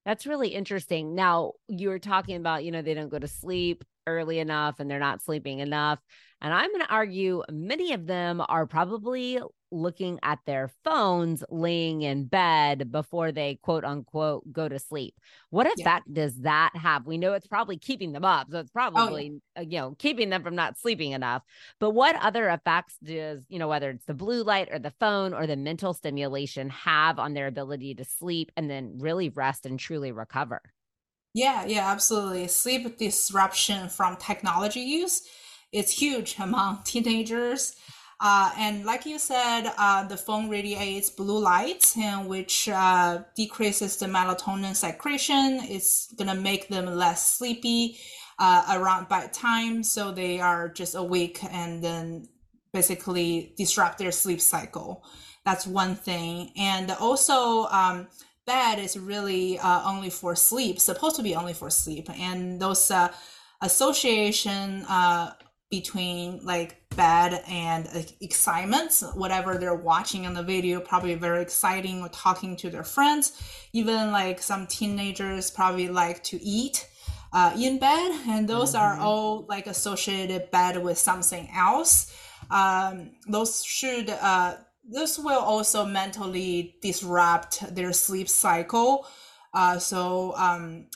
That's 0.06 0.26
really 0.26 0.48
interesting. 0.48 1.14
Now, 1.14 1.52
you 1.68 1.88
were 1.88 1.98
talking 1.98 2.36
about, 2.36 2.64
you 2.64 2.70
know, 2.70 2.80
they 2.80 2.94
don't 2.94 3.10
go 3.10 3.18
to 3.18 3.28
sleep 3.28 3.84
early 4.06 4.38
enough 4.38 4.80
and 4.80 4.90
they're 4.90 4.98
not 4.98 5.22
sleeping 5.22 5.60
enough. 5.60 5.98
And 6.40 6.52
I'm 6.52 6.70
going 6.70 6.82
to 6.82 6.92
argue 6.92 7.42
many 7.50 7.92
of 7.92 8.06
them 8.06 8.42
are 8.46 8.66
probably 8.66 9.40
looking 9.74 10.18
at 10.22 10.38
their 10.46 10.70
phones 10.84 11.42
laying 11.50 12.02
in 12.02 12.24
bed 12.24 12.90
before 12.92 13.32
they 13.32 13.58
quote 13.62 13.84
unquote 13.84 14.50
go 14.52 14.68
to 14.68 14.78
sleep. 14.78 15.14
What 15.50 15.66
effect 15.66 16.06
yeah. 16.08 16.22
does 16.22 16.36
that 16.42 16.70
have? 16.76 17.06
We 17.06 17.18
know 17.18 17.34
it's 17.34 17.46
probably 17.46 17.76
keeping 17.76 18.12
them 18.12 18.24
up. 18.24 18.48
So 18.50 18.60
it's 18.60 18.70
probably, 18.70 19.40
oh, 19.56 19.60
yeah. 19.60 19.62
Uh, 19.62 19.64
you 19.64 19.78
know, 19.78 19.96
keeping 19.98 20.30
them 20.30 20.42
from 20.42 20.54
not 20.54 20.78
sleeping 20.78 21.12
enough. 21.12 21.42
But 21.80 21.90
what 21.90 22.16
other 22.16 22.48
effects 22.48 22.96
does, 23.02 23.44
you 23.48 23.58
know, 23.58 23.68
whether 23.68 23.90
it's 23.90 24.06
the 24.06 24.14
blue 24.14 24.44
light 24.44 24.68
or 24.70 24.78
the 24.78 24.94
phone 25.00 25.34
or 25.34 25.46
the 25.46 25.56
mental 25.56 25.92
stimulation 25.94 26.70
have 26.70 27.18
on 27.18 27.34
their 27.34 27.48
ability 27.48 27.96
to 27.96 28.04
sleep 28.04 28.52
and 28.56 28.70
then 28.70 28.98
really 28.98 29.28
rest 29.28 29.66
and 29.66 29.78
truly 29.78 30.12
recover? 30.12 30.62
Yeah, 31.34 31.64
yeah, 31.66 31.90
absolutely. 31.90 32.46
Sleep 32.46 32.96
disruption 32.96 33.88
from 33.88 34.16
technology 34.16 34.80
use 34.80 35.22
is 35.72 35.90
huge 35.90 36.36
among 36.38 36.82
teenagers. 36.84 37.74
Uh, 38.26 38.50
and 38.56 38.86
like 38.86 39.04
you 39.04 39.18
said, 39.18 39.70
uh, 39.76 40.02
the 40.08 40.16
phone 40.16 40.48
radiates 40.48 41.10
blue 41.10 41.38
light, 41.38 41.94
and 41.98 42.26
which 42.26 42.70
uh, 42.70 43.18
decreases 43.36 43.98
the 43.98 44.06
melatonin 44.06 44.74
secretion. 44.74 45.60
It's 45.64 46.10
gonna 46.14 46.34
make 46.34 46.68
them 46.68 46.86
less 46.86 47.36
sleepy 47.36 47.98
uh, 48.38 48.78
around 48.78 49.10
bedtime, 49.10 49.82
so 49.82 50.10
they 50.10 50.40
are 50.40 50.70
just 50.70 50.94
awake 50.94 51.44
and 51.52 51.84
then 51.84 52.26
basically 52.72 53.52
disrupt 53.58 53.98
their 53.98 54.10
sleep 54.10 54.40
cycle. 54.40 55.04
That's 55.44 55.66
one 55.66 55.94
thing, 55.94 56.50
and 56.56 56.90
also. 56.92 57.64
Um, 57.66 58.08
bed 58.46 58.78
is 58.78 58.98
really 58.98 59.58
uh, 59.58 59.90
only 59.90 60.10
for 60.10 60.36
sleep, 60.36 60.78
supposed 60.78 61.16
to 61.16 61.22
be 61.22 61.34
only 61.34 61.54
for 61.54 61.70
sleep, 61.70 62.10
and 62.10 62.60
those 62.60 62.90
uh, 62.90 63.08
association 63.62 64.84
between 65.70 66.44
like 66.44 66.82
bad 66.94 67.42
and 67.48 67.88
like, 67.94 68.10
excitement 68.22 69.02
whatever 69.14 69.56
they're 69.56 69.74
watching 69.74 70.26
on 70.26 70.34
the 70.34 70.42
video 70.42 70.80
probably 70.80 71.14
very 71.14 71.42
exciting 71.42 72.02
or 72.02 72.08
talking 72.10 72.56
to 72.56 72.70
their 72.70 72.84
friends 72.84 73.42
even 73.72 74.12
like 74.12 74.40
some 74.40 74.66
teenagers 74.66 75.50
probably 75.50 75.88
like 75.88 76.22
to 76.22 76.40
eat 76.42 76.88
uh, 77.32 77.52
in 77.58 77.78
bed 77.78 78.12
and 78.28 78.48
those 78.48 78.74
mm-hmm. 78.74 78.82
are 78.82 79.00
all 79.00 79.44
like 79.48 79.66
associated 79.66 80.50
bad 80.52 80.80
with 80.82 80.96
something 80.96 81.48
else 81.54 82.14
um, 82.50 83.10
those 83.26 83.64
should 83.64 84.08
uh, 84.10 84.54
this 84.88 85.18
will 85.18 85.40
also 85.40 85.84
mentally 85.84 86.76
disrupt 86.82 87.74
their 87.74 87.92
sleep 87.92 88.28
cycle 88.28 89.06
uh, 89.54 89.78
so 89.78 90.34
um, 90.36 90.86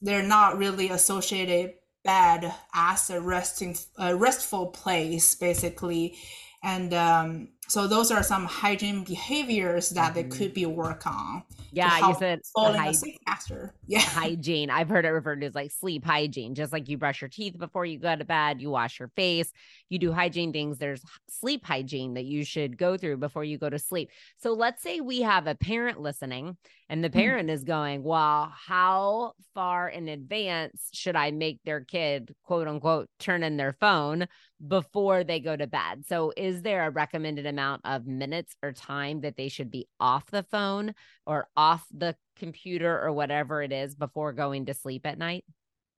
they're 0.00 0.22
not 0.22 0.58
really 0.58 0.88
associated 0.90 1.74
bed 2.06 2.54
as 2.74 3.10
a 3.10 3.20
resting 3.20 3.76
a 3.98 4.16
restful 4.16 4.68
place 4.68 5.34
basically. 5.34 6.16
And 6.62 6.94
um, 6.94 7.48
so 7.68 7.86
those 7.86 8.10
are 8.10 8.22
some 8.22 8.44
hygiene 8.44 9.04
behaviors 9.04 9.90
that 9.90 10.14
mm-hmm. 10.14 10.28
they 10.28 10.36
could 10.36 10.54
be 10.54 10.66
work 10.66 11.06
on 11.06 11.42
yeah 11.72 12.08
you 12.08 12.14
said 12.18 12.40
falling 12.54 12.80
hy- 12.80 12.88
asleep 12.88 13.18
faster 13.26 13.74
yeah 13.86 14.00
hygiene 14.00 14.70
i've 14.70 14.88
heard 14.88 15.04
it 15.04 15.10
referred 15.10 15.40
to 15.40 15.46
as 15.46 15.54
like 15.54 15.70
sleep 15.70 16.04
hygiene 16.04 16.54
just 16.54 16.72
like 16.72 16.88
you 16.88 16.96
brush 16.96 17.20
your 17.20 17.28
teeth 17.28 17.58
before 17.58 17.84
you 17.84 17.98
go 17.98 18.14
to 18.14 18.24
bed 18.24 18.60
you 18.60 18.70
wash 18.70 18.98
your 18.98 19.08
face 19.16 19.52
you 19.88 19.98
do 19.98 20.12
hygiene 20.12 20.52
things 20.52 20.78
there's 20.78 21.02
sleep 21.28 21.64
hygiene 21.64 22.14
that 22.14 22.24
you 22.24 22.44
should 22.44 22.76
go 22.78 22.96
through 22.96 23.16
before 23.16 23.44
you 23.44 23.58
go 23.58 23.68
to 23.68 23.78
sleep 23.78 24.10
so 24.38 24.52
let's 24.52 24.82
say 24.82 25.00
we 25.00 25.22
have 25.22 25.46
a 25.46 25.54
parent 25.54 26.00
listening 26.00 26.56
and 26.88 27.02
the 27.02 27.10
mm. 27.10 27.14
parent 27.14 27.48
mm-hmm. 27.48 27.54
is 27.54 27.64
going 27.64 28.02
well 28.02 28.52
how 28.66 29.32
far 29.54 29.88
in 29.88 30.08
advance 30.08 30.88
should 30.92 31.16
i 31.16 31.30
make 31.30 31.60
their 31.64 31.80
kid 31.80 32.34
quote 32.44 32.68
unquote 32.68 33.08
turn 33.18 33.42
in 33.42 33.56
their 33.56 33.72
phone 33.72 34.26
before 34.66 35.22
they 35.22 35.38
go 35.38 35.54
to 35.54 35.66
bed 35.66 36.04
so 36.06 36.32
is 36.36 36.62
there 36.62 36.86
a 36.86 36.90
recommended 36.90 37.46
amount 37.46 37.80
of 37.84 38.06
minutes 38.06 38.54
or 38.62 38.72
time 38.72 39.20
that 39.20 39.36
they 39.36 39.48
should 39.48 39.70
be 39.70 39.86
off 40.00 40.30
the 40.30 40.42
phone 40.42 40.94
or 41.26 41.48
off 41.56 41.84
the 41.92 42.16
computer 42.36 43.00
or 43.00 43.12
whatever 43.12 43.62
it 43.62 43.72
is 43.72 43.94
before 43.94 44.32
going 44.32 44.66
to 44.66 44.74
sleep 44.74 45.06
at 45.06 45.18
night? 45.18 45.44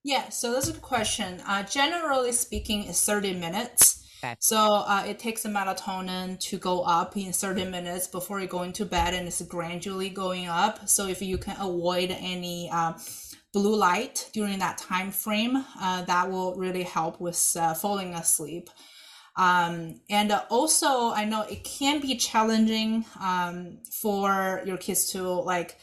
Yeah, 0.04 0.28
so 0.30 0.52
that's 0.52 0.68
a 0.68 0.72
good 0.72 0.82
question. 0.82 1.42
Uh, 1.46 1.64
generally 1.64 2.32
speaking, 2.32 2.84
it's 2.84 3.04
30 3.04 3.34
minutes. 3.34 4.06
Okay. 4.24 4.36
So 4.40 4.56
uh, 4.58 5.04
it 5.06 5.18
takes 5.18 5.42
the 5.42 5.48
melatonin 5.48 6.40
to 6.40 6.58
go 6.58 6.82
up 6.82 7.16
in 7.16 7.32
30 7.32 7.66
minutes 7.66 8.08
before 8.08 8.40
you're 8.40 8.48
going 8.48 8.72
to 8.74 8.84
bed, 8.84 9.14
and 9.14 9.28
it's 9.28 9.42
gradually 9.42 10.08
going 10.08 10.46
up. 10.46 10.88
So 10.88 11.06
if 11.06 11.20
you 11.22 11.38
can 11.38 11.56
avoid 11.60 12.10
any 12.10 12.70
uh, 12.72 12.94
blue 13.58 13.74
light 13.74 14.30
during 14.32 14.60
that 14.60 14.78
time 14.78 15.10
frame, 15.10 15.64
uh, 15.80 16.02
that 16.04 16.30
will 16.30 16.54
really 16.54 16.84
help 16.84 17.20
with 17.20 17.56
uh, 17.58 17.74
falling 17.74 18.14
asleep. 18.14 18.70
Um, 19.36 20.00
and 20.08 20.30
also, 20.48 21.10
I 21.10 21.24
know 21.24 21.42
it 21.42 21.64
can 21.64 22.00
be 22.00 22.14
challenging 22.16 23.04
um, 23.20 23.78
for 24.00 24.62
your 24.64 24.76
kids 24.76 25.10
to 25.12 25.22
like 25.22 25.76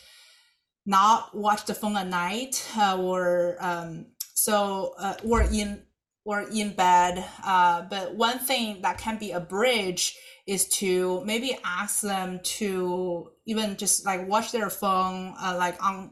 not 0.86 1.36
watch 1.36 1.66
the 1.66 1.74
phone 1.74 1.98
at 1.98 2.08
night 2.08 2.66
uh, 2.78 2.98
or 2.98 3.58
um, 3.60 4.06
so 4.36 4.94
uh, 4.98 5.16
or 5.28 5.42
in 5.42 5.84
or 6.24 6.46
in 6.60 6.70
bed. 6.74 7.26
Uh, 7.44 7.82
but 7.90 8.16
one 8.16 8.40
thing 8.40 8.82
that 8.84 8.98
can 8.98 9.18
be 9.18 9.32
a 9.32 9.40
bridge 9.40 10.18
is 10.48 10.68
to 10.80 11.24
maybe 11.26 11.58
ask 11.66 12.02
them 12.02 12.40
to 12.44 13.32
even 13.46 13.76
just 13.76 14.06
like 14.06 14.28
watch 14.30 14.54
their 14.54 14.70
phone 14.70 15.34
uh, 15.42 15.56
like 15.58 15.78
on 15.84 16.12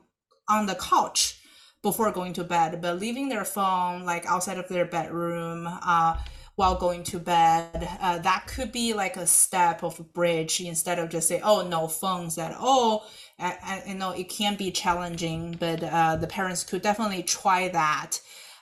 on 0.50 0.66
the 0.66 0.76
couch 0.76 1.40
before 1.84 2.12
going 2.12 2.34
to 2.34 2.44
bed, 2.44 2.82
but 2.82 3.00
leaving 3.00 3.30
their 3.30 3.46
phone 3.46 4.06
like 4.06 4.26
outside 4.26 4.58
of 4.58 4.68
their 4.70 4.86
bedroom 4.86 5.68
uh, 5.68 6.18
while 6.56 6.76
going 6.76 7.04
to 7.04 7.20
bed. 7.20 7.88
Uh, 8.02 8.20
that 8.20 8.48
could 8.48 8.72
be 8.72 8.94
like 8.94 9.18
a 9.18 9.28
step 9.28 9.84
of 9.84 10.00
a 10.00 10.04
bridge 10.04 10.62
instead 10.62 10.98
of 10.98 11.10
just 11.10 11.28
say, 11.28 11.42
oh, 11.44 11.68
no 11.68 11.88
phones 11.88 12.38
at 12.38 12.56
all. 12.56 13.08
I, 13.38 13.84
I 13.88 13.94
know 13.94 14.12
it 14.12 14.30
can 14.30 14.56
be 14.56 14.72
challenging, 14.72 15.58
but 15.60 15.84
uh, 15.84 16.16
the 16.16 16.28
parents 16.28 16.64
could 16.64 16.82
definitely 16.82 17.24
try 17.24 17.68
that. 17.70 18.20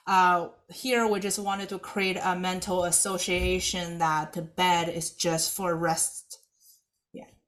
Uh, 0.08 0.48
here, 0.74 1.06
we 1.06 1.20
just 1.20 1.38
wanted 1.38 1.70
to 1.70 1.78
create 1.78 2.18
a 2.24 2.36
mental 2.36 2.86
association 2.86 4.00
that 4.00 4.34
the 4.34 4.42
bed 4.42 4.90
is 4.90 5.12
just 5.12 5.56
for 5.56 5.76
rest 5.76 6.21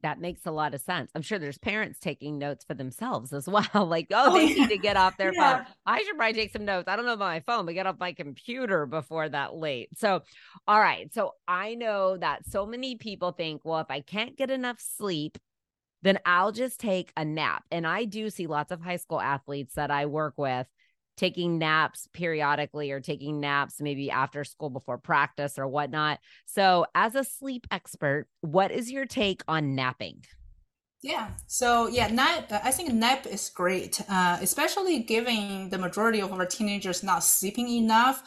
that 0.03 0.19
makes 0.19 0.45
a 0.45 0.51
lot 0.51 0.73
of 0.73 0.81
sense. 0.81 1.11
I'm 1.15 1.21
sure 1.21 1.39
there's 1.39 1.57
parents 1.57 1.99
taking 1.99 2.37
notes 2.37 2.63
for 2.65 2.73
themselves 2.75 3.33
as 3.33 3.47
well. 3.73 3.85
like, 3.85 4.07
oh, 4.11 4.31
oh 4.31 4.33
they 4.33 4.53
need 4.53 4.69
to 4.69 4.77
get 4.77 4.97
off 4.97 5.17
their 5.17 5.33
yeah. 5.33 5.57
phone. 5.57 5.65
I 5.85 6.03
should 6.03 6.15
probably 6.15 6.33
take 6.33 6.51
some 6.51 6.65
notes. 6.65 6.87
I 6.87 6.95
don't 6.95 7.05
know 7.05 7.13
about 7.13 7.25
my 7.25 7.39
phone, 7.39 7.65
but 7.65 7.73
get 7.73 7.87
off 7.87 7.99
my 7.99 8.13
computer 8.13 8.85
before 8.85 9.27
that 9.29 9.55
late. 9.55 9.89
So, 9.97 10.21
all 10.67 10.79
right. 10.79 11.11
So 11.13 11.31
I 11.47 11.75
know 11.75 12.17
that 12.17 12.45
so 12.45 12.65
many 12.65 12.95
people 12.95 13.31
think, 13.31 13.61
well, 13.63 13.79
if 13.79 13.89
I 13.89 14.01
can't 14.01 14.37
get 14.37 14.51
enough 14.51 14.79
sleep, 14.79 15.37
then 16.03 16.19
I'll 16.25 16.51
just 16.51 16.79
take 16.79 17.11
a 17.15 17.23
nap. 17.23 17.63
And 17.71 17.87
I 17.87 18.03
do 18.03 18.29
see 18.29 18.45
lots 18.45 18.71
of 18.71 18.81
high 18.81 18.97
school 18.97 19.21
athletes 19.21 19.75
that 19.75 19.89
I 19.89 20.05
work 20.05 20.33
with 20.37 20.67
taking 21.17 21.57
naps 21.57 22.07
periodically 22.13 22.91
or 22.91 22.99
taking 22.99 23.39
naps 23.39 23.79
maybe 23.79 24.09
after 24.09 24.43
school 24.43 24.69
before 24.69 24.97
practice 24.97 25.57
or 25.59 25.67
whatnot. 25.67 26.19
So, 26.45 26.85
as 26.95 27.15
a 27.15 27.23
sleep 27.23 27.67
expert, 27.71 28.27
what 28.41 28.71
is 28.71 28.91
your 28.91 29.05
take 29.05 29.43
on 29.47 29.75
napping? 29.75 30.23
Yeah. 31.03 31.31
So 31.47 31.87
yeah, 31.87 32.07
nap. 32.07 32.49
I 32.49 32.71
think 32.71 32.93
nap 32.93 33.27
is 33.27 33.49
great, 33.49 34.01
uh, 34.09 34.37
especially 34.41 34.99
given 34.99 35.69
the 35.69 35.77
majority 35.77 36.21
of 36.21 36.31
our 36.31 36.45
teenagers 36.45 37.03
not 37.03 37.25
sleeping 37.25 37.67
enough. 37.67 38.23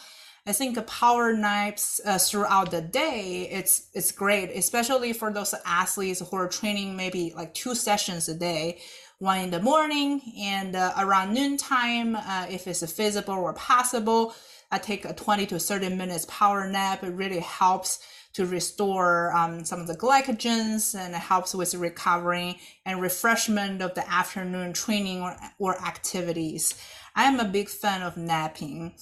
I 0.47 0.52
think 0.52 0.87
power 0.87 1.33
naps 1.33 2.00
uh, 2.05 2.19
throughout 2.19 2.71
the 2.71 2.83
day, 2.83 3.49
it's 3.50 3.88
it's 3.95 4.12
great, 4.12 4.50
especially 4.50 5.14
for 5.14 5.33
those 5.33 5.55
athletes 5.64 6.21
who 6.21 6.37
are 6.37 6.49
training 6.49 6.95
maybe 6.95 7.33
like 7.35 7.55
two 7.55 7.75
sessions 7.75 8.28
a 8.28 8.35
day 8.35 8.78
one 9.18 9.40
in 9.40 9.50
the 9.50 9.61
morning 9.61 10.20
and 10.38 10.76
uh, 10.76 10.92
around 10.99 11.32
noontime, 11.32 12.16
uh, 12.16 12.46
if 12.50 12.66
it's 12.66 12.90
feasible 12.92 13.35
or 13.35 13.54
possible, 13.54 14.35
I 14.70 14.78
take 14.78 15.04
a 15.04 15.14
20 15.14 15.46
to 15.46 15.58
30 15.58 15.90
minutes 15.90 16.26
power 16.26 16.68
nap. 16.68 17.02
It 17.02 17.14
really 17.14 17.40
helps 17.40 18.00
to 18.35 18.44
restore 18.44 19.35
um, 19.35 19.64
some 19.64 19.80
of 19.80 19.87
the 19.87 19.96
glycogens 19.96 20.94
and 20.94 21.14
it 21.14 21.20
helps 21.20 21.54
with 21.54 21.75
recovering 21.75 22.56
and 22.85 23.00
refreshment 23.00 23.80
of 23.80 23.94
the 23.94 24.06
afternoon 24.11 24.75
training 24.75 25.23
or, 25.23 25.35
or 25.58 25.80
activities. 25.80 26.75
I 27.14 27.25
am 27.25 27.40
a 27.40 27.46
big 27.46 27.70
fan 27.70 28.02
of 28.02 28.18
napping. 28.18 28.94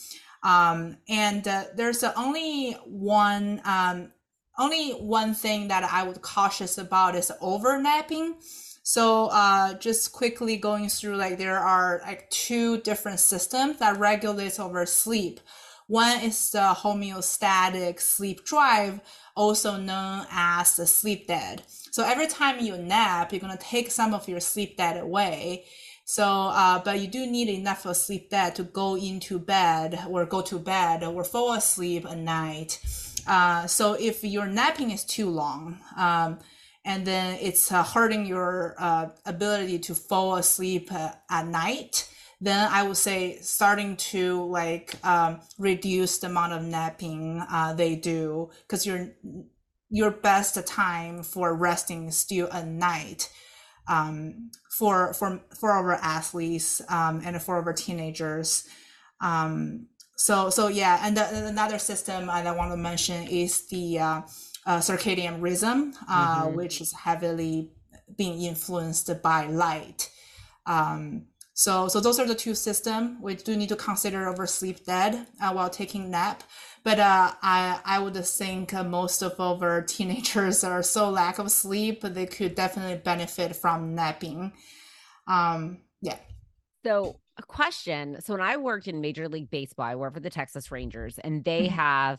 Um, 0.45 0.99
and 1.09 1.49
uh, 1.49 1.65
there's 1.75 2.05
only 2.05 2.75
one 2.85 3.61
um, 3.65 4.13
only 4.57 4.93
one 4.93 5.35
thing 5.35 5.67
that 5.69 5.83
I 5.83 6.05
would 6.05 6.23
cautious 6.23 6.79
about 6.79 7.17
is 7.17 7.33
over 7.41 7.81
napping. 7.81 8.37
So 8.87 9.29
uh, 9.33 9.75
just 9.75 10.13
quickly 10.13 10.59
going 10.59 10.91
through, 10.91 11.17
like 11.17 11.39
there 11.39 11.59
are 11.59 12.03
like 12.05 12.29
two 12.29 12.81
different 12.83 13.19
systems 13.19 13.79
that 13.79 13.99
regulates 13.99 14.61
over 14.61 14.85
sleep. 14.85 15.41
One 15.87 16.21
is 16.21 16.51
the 16.51 16.75
homeostatic 16.77 17.99
sleep 17.99 18.45
drive, 18.45 19.01
also 19.35 19.79
known 19.79 20.27
as 20.31 20.77
the 20.77 20.87
sleep 20.87 21.29
debt. 21.29 21.63
So 21.91 22.05
every 22.05 22.27
time 22.27 22.61
you 22.61 22.77
nap, 22.77 23.33
you're 23.33 23.41
gonna 23.41 23.57
take 23.57 23.91
some 23.91 24.13
of 24.13 24.29
your 24.29 24.41
sleep 24.41 24.77
debt 24.77 25.03
away. 25.03 25.65
So, 26.05 26.25
uh, 26.25 26.83
but 26.85 27.01
you 27.01 27.07
do 27.07 27.27
need 27.27 27.49
enough 27.49 27.87
of 27.87 27.97
sleep 27.97 28.29
debt 28.29 28.57
to 28.57 28.65
go 28.65 28.97
into 28.97 29.39
bed 29.39 29.99
or 30.11 30.27
go 30.27 30.43
to 30.43 30.59
bed 30.59 31.03
or 31.03 31.25
fall 31.25 31.55
asleep 31.55 32.05
at 32.05 32.19
night. 32.19 32.81
Uh, 33.27 33.67
so 33.67 33.95
if 33.95 34.23
your 34.23 34.45
napping 34.45 34.91
is 34.91 35.05
too 35.05 35.31
long, 35.31 35.79
um, 35.97 36.39
and 36.85 37.07
then 37.07 37.39
it's 37.41 37.73
uh, 37.73 37.83
hurting 37.83 38.27
your 38.27 38.75
uh, 38.79 39.09
ability 39.25 39.79
to 39.81 39.95
fall 39.95 40.37
asleep 40.37 40.93
uh, 40.93 41.13
at 41.31 41.47
night. 41.47 42.11
Then 42.41 42.69
i 42.71 42.83
would 42.83 42.97
say 42.97 43.39
starting 43.41 43.97
to 44.13 44.45
like 44.45 44.95
um, 45.05 45.41
reduce 45.59 46.19
the 46.19 46.27
amount 46.27 46.53
of 46.53 46.63
napping 46.63 47.43
uh, 47.51 47.73
they 47.75 47.97
do 47.97 48.51
because 48.63 48.85
your 48.85 49.09
your 49.89 50.11
best 50.11 50.67
time 50.67 51.23
for 51.23 51.55
resting 51.55 52.09
is 52.09 52.19
still 52.19 52.49
at 52.53 52.67
night 52.67 53.31
um, 53.89 54.51
for 54.69 55.15
for 55.15 55.41
for 55.59 55.71
our 55.71 55.95
athletes 55.95 56.83
um, 56.89 57.23
and 57.25 57.41
for 57.41 57.57
our 57.57 57.73
teenagers. 57.73 58.69
Um, 59.21 59.87
so 60.17 60.51
so 60.51 60.69
yeah 60.69 61.01
and 61.03 61.17
the, 61.17 61.47
another 61.47 61.79
system 61.79 62.31
i 62.31 62.49
want 62.53 62.71
to 62.71 62.77
mention 62.77 63.27
is 63.27 63.67
the 63.67 63.99
uh, 64.67 64.71
uh, 64.71 64.79
circadian 64.79 65.41
rhythm, 65.41 65.95
uh, 66.09 66.45
mm-hmm. 66.45 66.57
which 66.57 66.81
is 66.81 66.93
heavily 66.93 67.71
being 68.17 68.41
influenced 68.43 69.11
by 69.23 69.47
light. 69.47 70.11
Um, 70.67 71.27
so, 71.53 71.87
so 71.89 72.01
those 72.01 72.19
are 72.19 72.27
the 72.27 72.35
two 72.35 72.55
systems 72.55 73.19
we 73.23 73.37
do 73.37 73.57
need 73.57 73.69
to 73.69 73.77
consider 73.77 74.29
over 74.29 74.47
sleep 74.47 74.85
debt 74.85 75.29
uh, 75.41 75.53
while 75.53 75.71
taking 75.71 76.11
nap. 76.11 76.43
But 76.83 76.99
uh, 76.99 77.33
I, 77.43 77.81
I 77.85 77.99
would 78.01 78.17
think 78.27 78.73
most 78.73 79.23
of 79.23 79.41
our 79.41 79.83
teenagers 79.87 80.65
are 80.65 80.83
so 80.83 81.11
lack 81.11 81.39
of 81.39 81.51
sleep, 81.51 82.03
they 82.03 82.27
could 82.27 82.55
definitely 82.55 82.97
benefit 82.97 83.57
from 83.57 83.95
napping. 83.95 84.53
Um, 85.27 85.79
yeah. 86.03 86.19
So, 86.85 87.21
a 87.39 87.43
question. 87.43 88.21
So, 88.21 88.35
when 88.35 88.43
I 88.43 88.59
worked 88.59 88.89
in 88.89 89.01
Major 89.01 89.29
League 89.29 89.51
Baseball, 89.51 89.87
I 89.87 89.95
worked 89.95 90.17
for 90.17 90.21
the 90.21 90.31
Texas 90.31 90.71
Rangers, 90.71 91.19
and 91.19 91.43
they 91.45 91.67
mm-hmm. 91.67 91.77
have 91.77 92.19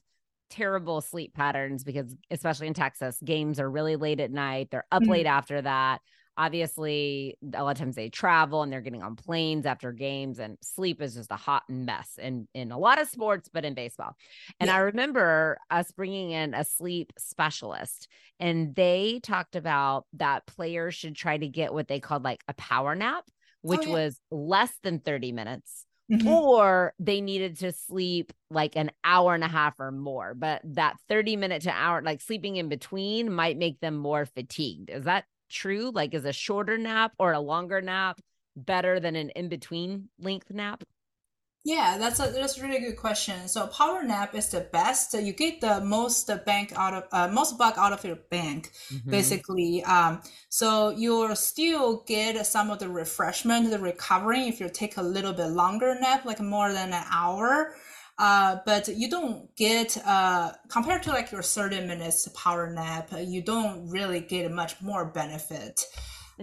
terrible 0.56 1.02
sleep 1.02 1.34
patterns 1.34 1.84
because 1.84 2.16
especially 2.32 2.68
in 2.68 2.74
Texas, 2.74 3.18
games 3.24 3.60
are 3.60 3.70
really 3.70 3.96
late 3.96 4.20
at 4.20 4.32
night. 4.32 4.70
They're 4.72 4.86
up 4.92 5.04
mm-hmm. 5.04 5.12
late 5.12 5.26
after 5.26 5.62
that. 5.62 6.02
Obviously, 6.38 7.38
a 7.54 7.64
lot 7.64 7.72
of 7.72 7.78
times 7.78 7.96
they 7.96 8.10
travel 8.10 8.62
and 8.62 8.72
they're 8.72 8.82
getting 8.82 9.04
on 9.04 9.16
planes 9.16 9.66
after 9.66 9.94
games, 9.94 10.40
and 10.40 10.58
sleep 10.62 11.02
is 11.02 11.16
just 11.16 11.32
a 11.32 11.38
hot 11.38 11.64
mess 11.70 12.20
in 12.22 12.48
in 12.54 12.72
a 12.72 12.78
lot 12.78 13.02
of 13.02 13.08
sports, 13.08 13.50
but 13.52 13.64
in 13.64 13.74
baseball. 13.74 14.18
And 14.60 14.68
yeah. 14.68 14.76
I 14.76 14.80
remember 14.80 15.58
us 15.70 15.92
bringing 15.92 16.32
in 16.32 16.54
a 16.54 16.66
sleep 16.66 17.14
specialist, 17.18 18.10
and 18.38 18.76
they 18.76 19.22
talked 19.24 19.56
about 19.56 20.08
that 20.14 20.46
players 20.46 20.94
should 20.94 21.16
try 21.16 21.38
to 21.38 21.48
get 21.48 21.74
what 21.74 21.88
they 21.88 22.02
called 22.02 22.26
like 22.26 22.44
a 22.50 22.54
power 22.56 22.96
nap, 22.96 23.24
oh, 23.28 23.32
which 23.62 23.82
oh, 23.82 23.88
yeah. 23.88 23.94
was 23.94 24.20
less 24.30 24.74
than 24.84 25.00
30 25.00 25.32
minutes 25.32 25.86
Mm-hmm. 26.12 26.28
or 26.28 26.94
they 27.00 27.20
needed 27.20 27.58
to 27.58 27.72
sleep 27.72 28.32
like 28.52 28.76
an 28.76 28.92
hour 29.04 29.34
and 29.34 29.44
a 29.44 29.48
half 29.48 29.80
or 29.80 29.92
more. 29.92 30.36
But 30.36 30.62
that 30.64 30.98
30 31.10 31.36
minute 31.36 31.64
to 31.64 31.72
hour, 31.72 32.02
like 32.04 32.22
sleeping 32.22 32.58
in 32.58 32.70
between, 32.70 33.34
might 33.34 33.58
make 33.58 33.80
them 33.80 33.96
more 33.96 34.26
fatigued. 34.26 34.92
Is 34.92 35.06
that 35.06 35.26
true? 35.50 35.92
Like, 35.92 36.14
is 36.14 36.26
a 36.26 36.32
shorter 36.34 36.78
nap 36.78 37.14
or 37.18 37.34
a 37.34 37.40
longer 37.40 37.82
nap 37.82 38.22
better 38.56 39.00
than 39.00 39.16
an 39.16 39.32
in 39.32 39.50
between 39.50 40.10
length 40.20 40.52
nap? 40.52 40.84
Yeah, 41.66 41.98
that's 41.98 42.20
a 42.20 42.28
that's 42.28 42.60
a 42.60 42.62
really 42.62 42.80
good 42.80 42.96
question. 42.96 43.48
So 43.48 43.66
power 43.66 44.04
nap 44.04 44.36
is 44.36 44.50
the 44.50 44.62
best. 44.62 45.16
You 45.16 45.34
get 45.34 45.62
the 45.62 45.82
most 45.82 46.30
bank 46.46 46.72
out 46.76 46.94
of 46.94 47.04
uh, 47.12 47.28
most 47.34 47.58
buck 47.58 47.74
out 47.80 47.92
of 47.92 48.06
your 48.06 48.18
bank, 48.30 48.72
mm-hmm. 48.94 49.10
basically. 49.10 49.84
Um, 49.84 50.22
so 50.50 50.92
you'll 50.92 51.36
still 51.36 52.04
get 52.06 52.46
some 52.46 52.70
of 52.70 52.78
the 52.78 52.88
refreshment, 52.88 53.72
the 53.72 53.80
recovery 53.80 54.42
if 54.42 54.60
you 54.60 54.70
take 54.70 54.98
a 54.98 55.02
little 55.02 55.34
bit 55.34 55.48
longer 55.48 55.98
nap, 56.00 56.24
like 56.24 56.40
more 56.40 56.72
than 56.72 56.94
an 56.94 57.04
hour. 57.12 57.74
Uh, 58.20 58.58
but 58.64 58.88
you 58.88 59.10
don't 59.10 59.54
get 59.56 59.98
uh, 60.06 60.52
compared 60.70 61.02
to 61.02 61.10
like 61.10 61.32
your 61.32 61.42
30 61.42 61.88
minutes 61.88 62.28
power 62.36 62.70
nap, 62.70 63.10
you 63.18 63.42
don't 63.42 63.90
really 63.90 64.20
get 64.20 64.52
much 64.52 64.80
more 64.84 65.06
benefit. 65.06 65.82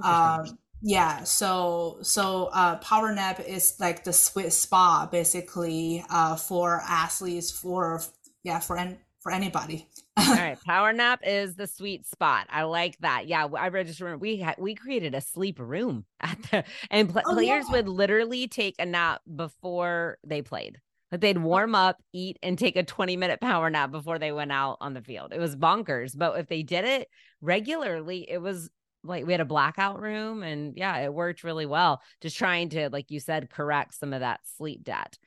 Um, 0.03 0.59
yeah 0.83 1.23
so 1.23 1.99
so 2.03 2.51
uh, 2.53 2.77
power 2.79 3.13
nap 3.13 3.41
is 3.41 3.77
like 3.79 4.05
the 4.05 4.13
sweet 4.13 4.53
spot 4.53 5.11
basically 5.11 6.05
uh, 6.11 6.37
for 6.37 6.83
athletes 6.89 7.51
for 7.51 8.03
yeah 8.43 8.59
for 8.59 8.79
for 9.21 9.31
anybody 9.31 9.87
all 10.17 10.35
right 10.35 10.59
power 10.65 10.93
nap 10.93 11.21
is 11.25 11.55
the 11.55 11.67
sweet 11.67 12.05
spot 12.07 12.47
i 12.51 12.65
like 12.65 12.99
that 12.99 13.29
yeah 13.29 13.47
i 13.57 13.71
just 13.85 14.01
remember 14.01 14.19
we 14.19 14.39
had 14.39 14.57
we 14.59 14.75
created 14.75 15.15
a 15.15 15.21
sleep 15.21 15.59
room 15.61 16.05
at 16.21 16.37
the 16.51 16.65
and 16.91 17.11
pl- 17.11 17.23
oh, 17.27 17.33
players 17.35 17.65
yeah. 17.69 17.77
would 17.77 17.89
literally 17.89 18.49
take 18.49 18.75
a 18.81 18.87
nap 18.87 19.21
before 19.37 20.19
they 20.25 20.43
played 20.43 20.81
but 21.13 21.21
they'd 21.21 21.37
warm 21.37 21.75
up, 21.75 22.03
eat, 22.15 22.39
and 22.43 22.59
take 22.59 22.75
a 22.75 22.83
20 22.83 23.19
minute 23.19 23.39
power 23.39 23.69
nap 23.69 23.91
before 23.91 24.19
they 24.19 24.33
went 24.33 24.51
out 24.51 24.79
on 24.81 24.95
the 24.95 25.03
field. 25.03 25.35
It 25.35 25.39
was 25.39 25.55
bonkers. 25.55 26.17
But 26.17 26.39
if 26.39 26.49
they 26.49 26.63
did 26.63 26.87
it 26.87 27.11
regularly, 27.43 28.27
it 28.31 28.39
was 28.39 28.71
like 29.05 29.27
we 29.27 29.33
had 29.33 29.41
a 29.41 29.47
blackout 29.47 30.01
room 30.01 30.43
and 30.43 30.75
yeah, 30.77 30.99
it 30.99 31.13
worked 31.13 31.45
really 31.45 31.67
well. 31.67 32.03
Just 32.21 32.37
trying 32.37 32.69
to, 32.71 32.89
like 32.91 33.11
you 33.11 33.21
said, 33.21 33.51
correct 33.51 33.95
some 33.95 34.13
of 34.13 34.21
that 34.21 34.41
sleep 34.57 34.85
debt. 34.85 35.19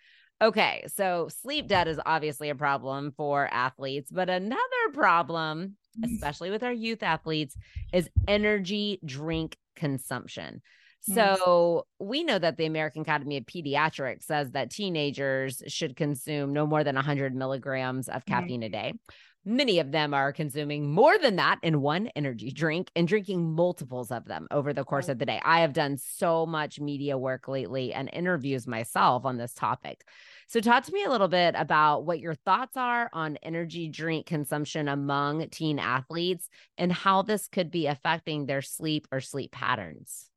Okay, 0.41 0.83
so 0.93 1.29
sleep 1.41 1.67
debt 1.67 1.87
is 1.87 1.99
obviously 2.05 2.49
a 2.49 2.55
problem 2.55 3.13
for 3.15 3.47
athletes, 3.51 4.11
but 4.11 4.29
another 4.29 4.59
problem, 4.93 5.77
mm. 5.97 6.13
especially 6.13 6.51
with 6.51 6.61
our 6.63 6.73
youth 6.73 7.03
athletes, 7.03 7.55
is 7.93 8.09
energy 8.27 8.99
drink 9.05 9.57
consumption. 9.75 10.61
So 11.13 11.85
we 11.99 12.23
know 12.23 12.39
that 12.39 12.57
the 12.57 12.65
American 12.65 13.03
Academy 13.03 13.37
of 13.37 13.45
Pediatrics 13.45 14.23
says 14.23 14.51
that 14.51 14.71
teenagers 14.71 15.61
should 15.67 15.95
consume 15.95 16.51
no 16.51 16.65
more 16.65 16.83
than 16.83 16.95
100 16.95 17.35
milligrams 17.35 18.09
of 18.09 18.25
caffeine 18.25 18.61
mm-hmm. 18.61 18.75
a 18.75 18.91
day. 18.91 18.93
Many 19.47 19.77
of 19.77 19.91
them 19.91 20.15
are 20.15 20.33
consuming 20.33 20.91
more 20.91 21.19
than 21.19 21.35
that 21.35 21.59
in 21.61 21.81
one 21.81 22.07
energy 22.15 22.49
drink 22.49 22.89
and 22.95 23.07
drinking 23.07 23.53
multiples 23.53 24.09
of 24.09 24.25
them 24.25 24.47
over 24.49 24.73
the 24.73 24.83
course 24.83 25.07
of 25.07 25.19
the 25.19 25.25
day. 25.27 25.39
I 25.45 25.59
have 25.59 25.71
done 25.71 25.99
so 25.99 26.47
much 26.47 26.79
media 26.79 27.15
work 27.15 27.47
lately 27.47 27.93
and 27.93 28.09
interviews 28.11 28.65
myself 28.65 29.23
on 29.23 29.37
this 29.37 29.53
topic. 29.53 30.03
So, 30.47 30.61
talk 30.61 30.83
to 30.85 30.91
me 30.91 31.03
a 31.03 31.11
little 31.11 31.27
bit 31.27 31.53
about 31.55 32.05
what 32.05 32.19
your 32.19 32.33
thoughts 32.33 32.75
are 32.75 33.07
on 33.13 33.37
energy 33.43 33.87
drink 33.87 34.25
consumption 34.25 34.87
among 34.87 35.47
teen 35.49 35.77
athletes 35.77 36.49
and 36.79 36.91
how 36.91 37.21
this 37.21 37.47
could 37.47 37.69
be 37.69 37.85
affecting 37.85 38.47
their 38.47 38.63
sleep 38.63 39.07
or 39.11 39.21
sleep 39.21 39.51
patterns. 39.51 40.31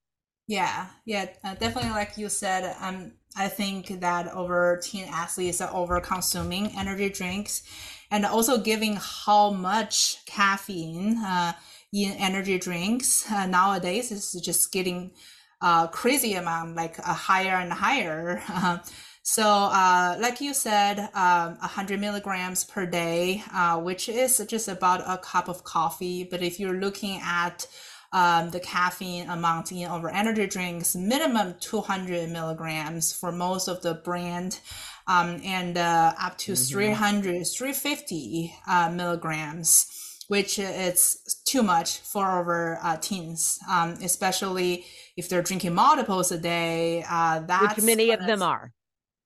Yeah, 0.48 0.86
yeah, 1.06 1.30
uh, 1.44 1.54
definitely. 1.54 1.90
Like 1.90 2.18
you 2.18 2.28
said, 2.28 2.76
um, 2.80 3.12
I 3.36 3.48
think 3.48 4.00
that 4.00 4.32
over 4.34 4.80
teen 4.82 5.06
athletes 5.08 5.60
are 5.60 5.72
over 5.72 6.00
consuming 6.00 6.72
energy 6.76 7.08
drinks, 7.10 7.62
and 8.10 8.24
also 8.24 8.58
giving 8.58 8.98
how 9.00 9.50
much 9.50 10.24
caffeine 10.26 11.18
uh, 11.18 11.52
in 11.92 12.12
energy 12.12 12.58
drinks 12.58 13.30
uh, 13.30 13.46
nowadays 13.46 14.10
is 14.10 14.32
just 14.32 14.72
getting 14.72 15.12
uh, 15.60 15.86
crazy 15.88 16.34
amount, 16.34 16.76
like 16.76 16.98
uh, 16.98 17.14
higher 17.14 17.56
and 17.56 17.72
higher. 17.72 18.42
so, 19.22 19.44
uh, 19.44 20.16
like 20.20 20.40
you 20.40 20.54
said, 20.54 20.98
um, 21.14 21.56
100 21.58 22.00
milligrams 22.00 22.64
per 22.64 22.86
day, 22.86 23.42
uh, 23.52 23.78
which 23.78 24.08
is 24.08 24.38
just 24.48 24.68
about 24.68 25.00
a 25.06 25.18
cup 25.18 25.48
of 25.48 25.64
coffee. 25.64 26.24
But 26.24 26.42
if 26.42 26.60
you're 26.60 26.80
looking 26.80 27.20
at 27.22 27.66
um, 28.12 28.50
the 28.50 28.60
caffeine 28.60 29.28
amount 29.28 29.72
in 29.72 29.84
our 29.86 30.08
energy 30.08 30.46
drinks, 30.46 30.94
minimum 30.94 31.54
200 31.60 32.30
milligrams 32.30 33.12
for 33.12 33.30
most 33.30 33.68
of 33.68 33.82
the 33.82 33.94
brand, 33.94 34.60
um, 35.06 35.40
and 35.44 35.76
uh, 35.76 36.14
up 36.20 36.38
to 36.38 36.52
mm-hmm. 36.52 36.74
300, 36.74 37.46
350 37.46 38.54
uh, 38.66 38.90
milligrams 38.90 40.04
which 40.28 40.58
is 40.58 41.40
too 41.46 41.62
much 41.62 42.00
for 42.00 42.24
our 42.24 42.78
uh, 42.82 42.96
teens, 42.98 43.58
um, 43.68 43.94
especially 44.02 44.84
if 45.16 45.28
they're 45.28 45.42
drinking 45.42 45.74
multiples 45.74 46.30
a 46.30 46.38
day. 46.38 47.02
Uh, 47.08 47.40
that's 47.40 47.76
which 47.76 47.84
many 47.84 48.10
of 48.10 48.20
them 48.20 48.42
are. 48.42 48.72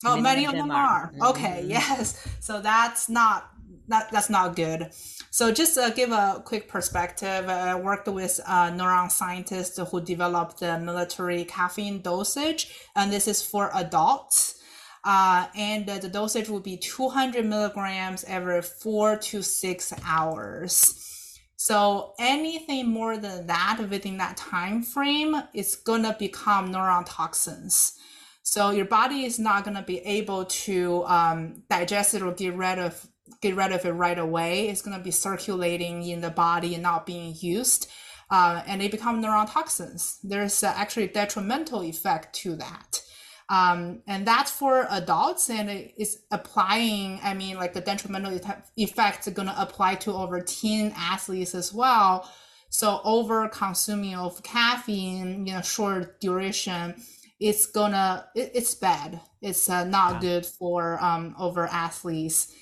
Oh, 0.05 0.17
many, 0.17 0.23
many 0.23 0.47
of 0.47 0.53
them, 0.53 0.69
them 0.69 0.77
are. 0.77 0.87
are. 0.87 1.13
Mm-hmm. 1.13 1.23
Okay, 1.23 1.65
yes. 1.67 2.27
So 2.41 2.61
that's 2.61 3.09
not 3.09 3.51
that 3.89 4.11
that's 4.11 4.31
not 4.31 4.57
good. 4.57 4.91
So 5.31 5.53
just 5.53 5.79
uh, 5.79 5.91
give 5.91 6.13
a 6.13 6.43
quick 6.45 6.69
perspective. 6.69 7.49
I 7.49 7.75
worked 7.75 8.09
with 8.09 8.39
a 8.47 8.71
neuron 8.71 9.11
scientist 9.11 9.79
who 9.79 10.01
developed 10.01 10.61
the 10.61 10.79
military 10.79 11.45
caffeine 11.45 12.03
dosage, 12.03 12.75
and 12.95 13.13
this 13.13 13.27
is 13.27 13.43
for 13.43 13.71
adults. 13.75 14.59
Uh, 15.05 15.47
and 15.57 15.89
uh, 15.91 15.99
the 15.99 16.09
dosage 16.09 16.49
would 16.49 16.63
be 16.63 16.77
200 16.77 17.45
milligrams 17.45 18.25
every 18.29 18.63
four 18.63 19.17
to 19.17 19.43
six 19.43 19.93
hours. 20.07 21.39
So 21.57 22.15
anything 22.19 22.89
more 22.89 23.17
than 23.17 23.47
that 23.47 23.79
within 23.89 24.19
that 24.19 24.37
time 24.37 24.83
frame 24.83 25.37
is 25.55 25.77
gonna 25.77 26.17
become 26.19 26.73
neuron 26.73 27.05
toxins. 27.07 27.99
So 28.43 28.71
your 28.71 28.85
body 28.85 29.25
is 29.25 29.39
not 29.39 29.65
gonna 29.65 29.83
be 29.83 30.01
able 30.01 30.45
to 30.45 31.05
um, 31.05 31.63
digest 31.71 32.15
it 32.15 32.23
or 32.23 32.33
get 32.33 32.55
rid 32.55 32.79
of 32.79 33.07
get 33.41 33.57
rid 33.57 33.73
of 33.73 33.85
it 33.85 33.93
right 33.93 34.19
away. 34.19 34.69
It's 34.69 34.83
gonna 34.83 34.99
be 34.99 35.11
circulating 35.11 36.03
in 36.03 36.21
the 36.21 36.31
body 36.31 36.75
and 36.75 36.83
not 36.83 37.07
being 37.07 37.35
used, 37.39 37.89
uh, 38.31 38.63
and 38.67 38.81
they 38.81 38.89
become 38.89 39.23
neurotoxins. 39.23 40.19
There's 40.23 40.63
uh, 40.63 40.73
actually 40.77 41.05
a 41.05 41.13
detrimental 41.13 41.83
effect 41.83 42.35
to 42.37 42.57
that. 42.57 43.03
Um, 43.49 44.03
and 44.07 44.27
that's 44.27 44.51
for 44.51 44.87
adults 44.89 45.51
and 45.51 45.69
it's 45.69 46.17
applying 46.31 47.21
i 47.23 47.35
mean 47.35 47.57
like 47.57 47.75
the 47.75 47.83
detrimental 47.83 48.41
effects 48.79 49.29
are 49.29 49.33
going 49.33 49.49
to 49.49 49.61
apply 49.61 49.97
to 49.97 50.13
over 50.15 50.41
teen 50.41 50.95
athletes 50.97 51.55
as 51.55 51.71
well 51.71 52.27
so 52.71 53.03
over 53.05 53.47
consuming 53.49 54.15
of 54.15 54.43
caffeine 54.43 55.47
you 55.47 55.53
know 55.53 55.61
short 55.61 56.19
duration 56.21 56.95
it's 57.41 57.67
gonna 57.67 58.27
it, 58.35 58.53
it's 58.55 58.75
bad 58.75 59.21
it's 59.43 59.69
uh, 59.69 59.85
not 59.85 60.15
yeah. 60.15 60.21
good 60.21 60.47
for 60.47 60.99
um, 61.03 61.35
over 61.39 61.67
athletes 61.67 62.55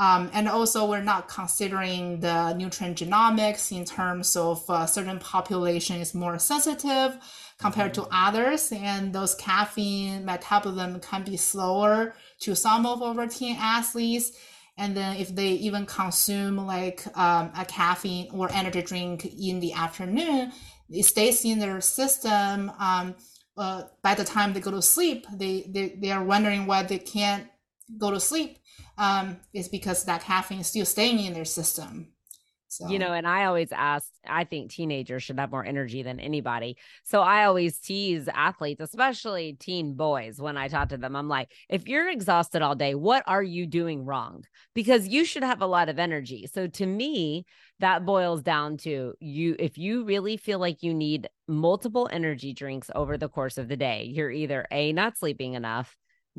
um, 0.00 0.30
and 0.32 0.48
also, 0.48 0.88
we're 0.88 1.02
not 1.02 1.28
considering 1.28 2.20
the 2.20 2.54
nutrient 2.54 2.96
genomics 2.96 3.70
in 3.70 3.84
terms 3.84 4.34
of 4.34 4.64
uh, 4.70 4.86
certain 4.86 5.18
population 5.18 6.00
is 6.00 6.14
more 6.14 6.38
sensitive 6.38 7.18
compared 7.58 7.92
to 7.92 8.00
mm-hmm. 8.00 8.26
others, 8.26 8.72
and 8.72 9.12
those 9.12 9.34
caffeine 9.34 10.24
metabolism 10.24 11.00
can 11.00 11.22
be 11.22 11.36
slower 11.36 12.14
to 12.38 12.56
some 12.56 12.86
of 12.86 13.02
our 13.02 13.26
teen 13.26 13.58
athletes. 13.60 14.32
And 14.78 14.96
then 14.96 15.18
if 15.18 15.34
they 15.34 15.50
even 15.50 15.84
consume 15.84 16.56
like 16.56 17.06
um, 17.14 17.52
a 17.54 17.66
caffeine 17.66 18.30
or 18.32 18.50
energy 18.50 18.80
drink 18.80 19.26
in 19.26 19.60
the 19.60 19.74
afternoon, 19.74 20.52
it 20.88 21.04
stays 21.04 21.44
in 21.44 21.58
their 21.58 21.82
system. 21.82 22.72
Um, 22.78 23.16
uh, 23.58 23.82
by 24.00 24.14
the 24.14 24.24
time 24.24 24.54
they 24.54 24.60
go 24.60 24.70
to 24.70 24.80
sleep, 24.80 25.26
they, 25.30 25.66
they, 25.68 25.88
they 26.00 26.10
are 26.10 26.24
wondering 26.24 26.66
why 26.66 26.84
they 26.84 26.98
can't 26.98 27.49
go 27.98 28.10
to 28.10 28.20
sleep 28.20 28.58
um, 28.98 29.38
is 29.52 29.68
because 29.68 30.04
that 30.04 30.22
caffeine 30.22 30.60
is 30.60 30.66
still 30.66 30.86
staying 30.86 31.20
in 31.24 31.34
their 31.34 31.44
system. 31.44 32.12
So. 32.72 32.88
You 32.88 33.00
know, 33.00 33.12
and 33.12 33.26
I 33.26 33.46
always 33.46 33.72
ask, 33.72 34.08
I 34.24 34.44
think 34.44 34.70
teenagers 34.70 35.24
should 35.24 35.40
have 35.40 35.50
more 35.50 35.64
energy 35.64 36.04
than 36.04 36.20
anybody. 36.20 36.76
So 37.02 37.20
I 37.20 37.46
always 37.46 37.80
tease 37.80 38.28
athletes, 38.32 38.80
especially 38.80 39.56
teen 39.58 39.94
boys, 39.94 40.40
when 40.40 40.56
I 40.56 40.68
talk 40.68 40.90
to 40.90 40.96
them. 40.96 41.16
I'm 41.16 41.28
like, 41.28 41.50
if 41.68 41.88
you're 41.88 42.08
exhausted 42.08 42.62
all 42.62 42.76
day, 42.76 42.94
what 42.94 43.24
are 43.26 43.42
you 43.42 43.66
doing 43.66 44.04
wrong? 44.04 44.44
Because 44.72 45.08
you 45.08 45.24
should 45.24 45.42
have 45.42 45.62
a 45.62 45.66
lot 45.66 45.88
of 45.88 45.98
energy. 45.98 46.46
So 46.46 46.68
to 46.68 46.86
me, 46.86 47.44
that 47.80 48.06
boils 48.06 48.40
down 48.40 48.76
to 48.78 49.14
you, 49.18 49.56
if 49.58 49.76
you 49.76 50.04
really 50.04 50.36
feel 50.36 50.60
like 50.60 50.84
you 50.84 50.94
need 50.94 51.28
multiple 51.48 52.08
energy 52.12 52.52
drinks 52.52 52.88
over 52.94 53.18
the 53.18 53.28
course 53.28 53.58
of 53.58 53.66
the 53.66 53.76
day, 53.76 54.04
you're 54.04 54.30
either 54.30 54.64
A, 54.70 54.92
not 54.92 55.18
sleeping 55.18 55.54
enough, 55.54 55.96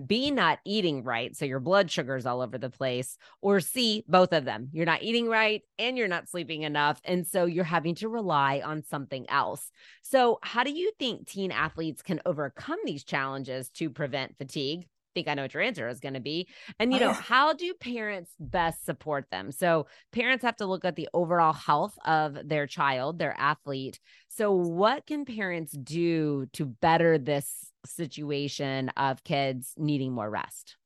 B, 0.07 0.31
not 0.31 0.59
eating 0.65 1.03
right. 1.03 1.35
So 1.35 1.45
your 1.45 1.59
blood 1.59 1.91
sugar's 1.91 2.25
all 2.25 2.41
over 2.41 2.57
the 2.57 2.69
place. 2.69 3.17
Or 3.41 3.59
C, 3.59 4.03
both 4.07 4.33
of 4.33 4.45
them. 4.45 4.69
You're 4.71 4.85
not 4.85 5.03
eating 5.03 5.27
right 5.27 5.61
and 5.79 5.97
you're 5.97 6.07
not 6.07 6.29
sleeping 6.29 6.63
enough. 6.63 7.01
And 7.03 7.27
so 7.27 7.45
you're 7.45 7.63
having 7.63 7.95
to 7.95 8.09
rely 8.09 8.61
on 8.63 8.83
something 8.83 9.29
else. 9.29 9.71
So, 10.01 10.39
how 10.41 10.63
do 10.63 10.71
you 10.71 10.91
think 10.99 11.27
teen 11.27 11.51
athletes 11.51 12.01
can 12.01 12.21
overcome 12.25 12.79
these 12.85 13.03
challenges 13.03 13.69
to 13.71 13.89
prevent 13.89 14.37
fatigue? 14.37 14.87
think 15.13 15.27
I 15.27 15.33
know 15.33 15.41
what 15.43 15.53
your 15.53 15.63
answer 15.63 15.87
is 15.87 15.99
going 15.99 16.13
to 16.13 16.19
be. 16.19 16.47
And, 16.79 16.91
you 16.91 16.99
oh, 16.99 17.07
know, 17.07 17.13
how 17.13 17.53
do 17.53 17.73
parents 17.73 18.31
best 18.39 18.85
support 18.85 19.25
them? 19.31 19.51
So, 19.51 19.87
parents 20.11 20.43
have 20.43 20.57
to 20.57 20.65
look 20.65 20.85
at 20.85 20.95
the 20.95 21.09
overall 21.13 21.53
health 21.53 21.97
of 22.05 22.37
their 22.47 22.67
child, 22.67 23.19
their 23.19 23.35
athlete. 23.37 23.99
So, 24.29 24.51
what 24.51 25.05
can 25.05 25.25
parents 25.25 25.73
do 25.73 26.47
to 26.53 26.65
better 26.65 27.17
this 27.17 27.70
situation 27.85 28.89
of 28.97 29.23
kids 29.23 29.73
needing 29.77 30.13
more 30.13 30.29
rest? 30.29 30.77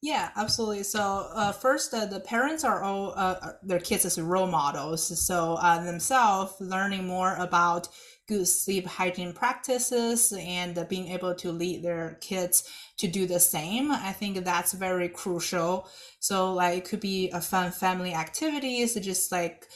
Yeah, 0.00 0.30
absolutely. 0.36 0.84
So 0.84 1.28
uh, 1.34 1.50
first, 1.50 1.92
uh, 1.92 2.06
the 2.06 2.20
parents 2.20 2.62
are 2.62 2.84
all 2.84 3.14
uh, 3.16 3.34
uh 3.42 3.52
their 3.64 3.80
kids 3.80 4.04
as 4.04 4.20
role 4.20 4.46
models. 4.46 5.26
So 5.26 5.54
uh, 5.54 5.82
themselves 5.84 6.54
learning 6.60 7.06
more 7.06 7.34
about 7.34 7.88
good 8.28 8.46
sleep 8.46 8.86
hygiene 8.86 9.32
practices 9.32 10.32
and 10.38 10.86
being 10.88 11.08
able 11.08 11.34
to 11.34 11.50
lead 11.50 11.82
their 11.82 12.18
kids 12.20 12.68
to 12.98 13.08
do 13.08 13.26
the 13.26 13.40
same. 13.40 13.90
I 13.90 14.12
think 14.12 14.44
that's 14.44 14.72
very 14.72 15.08
crucial. 15.08 15.88
So 16.20 16.52
like 16.52 16.78
it 16.78 16.84
could 16.84 17.00
be 17.00 17.30
a 17.30 17.40
fun 17.40 17.72
family 17.72 18.14
activities, 18.14 18.94
just 18.94 19.32
like 19.32 19.66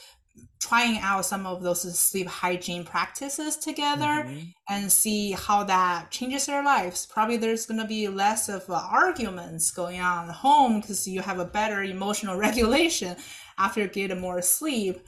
trying 0.59 0.97
out 0.99 1.25
some 1.25 1.45
of 1.45 1.61
those 1.61 1.81
sleep 1.97 2.27
hygiene 2.27 2.85
practices 2.85 3.57
together 3.57 4.05
mm-hmm. 4.05 4.39
and 4.69 4.91
see 4.91 5.31
how 5.31 5.63
that 5.63 6.09
changes 6.09 6.45
their 6.45 6.63
lives. 6.63 7.05
Probably 7.05 7.37
there's 7.37 7.65
going 7.65 7.81
to 7.81 7.87
be 7.87 8.07
less 8.07 8.47
of 8.49 8.69
uh, 8.69 8.81
arguments 8.89 9.71
going 9.71 9.99
on 9.99 10.29
at 10.29 10.35
home 10.35 10.79
because 10.79 11.07
you 11.07 11.21
have 11.21 11.39
a 11.39 11.45
better 11.45 11.83
emotional 11.83 12.37
regulation 12.47 13.15
after 13.57 13.81
you 13.81 13.87
get 13.87 14.17
more 14.17 14.41
sleep 14.41 15.05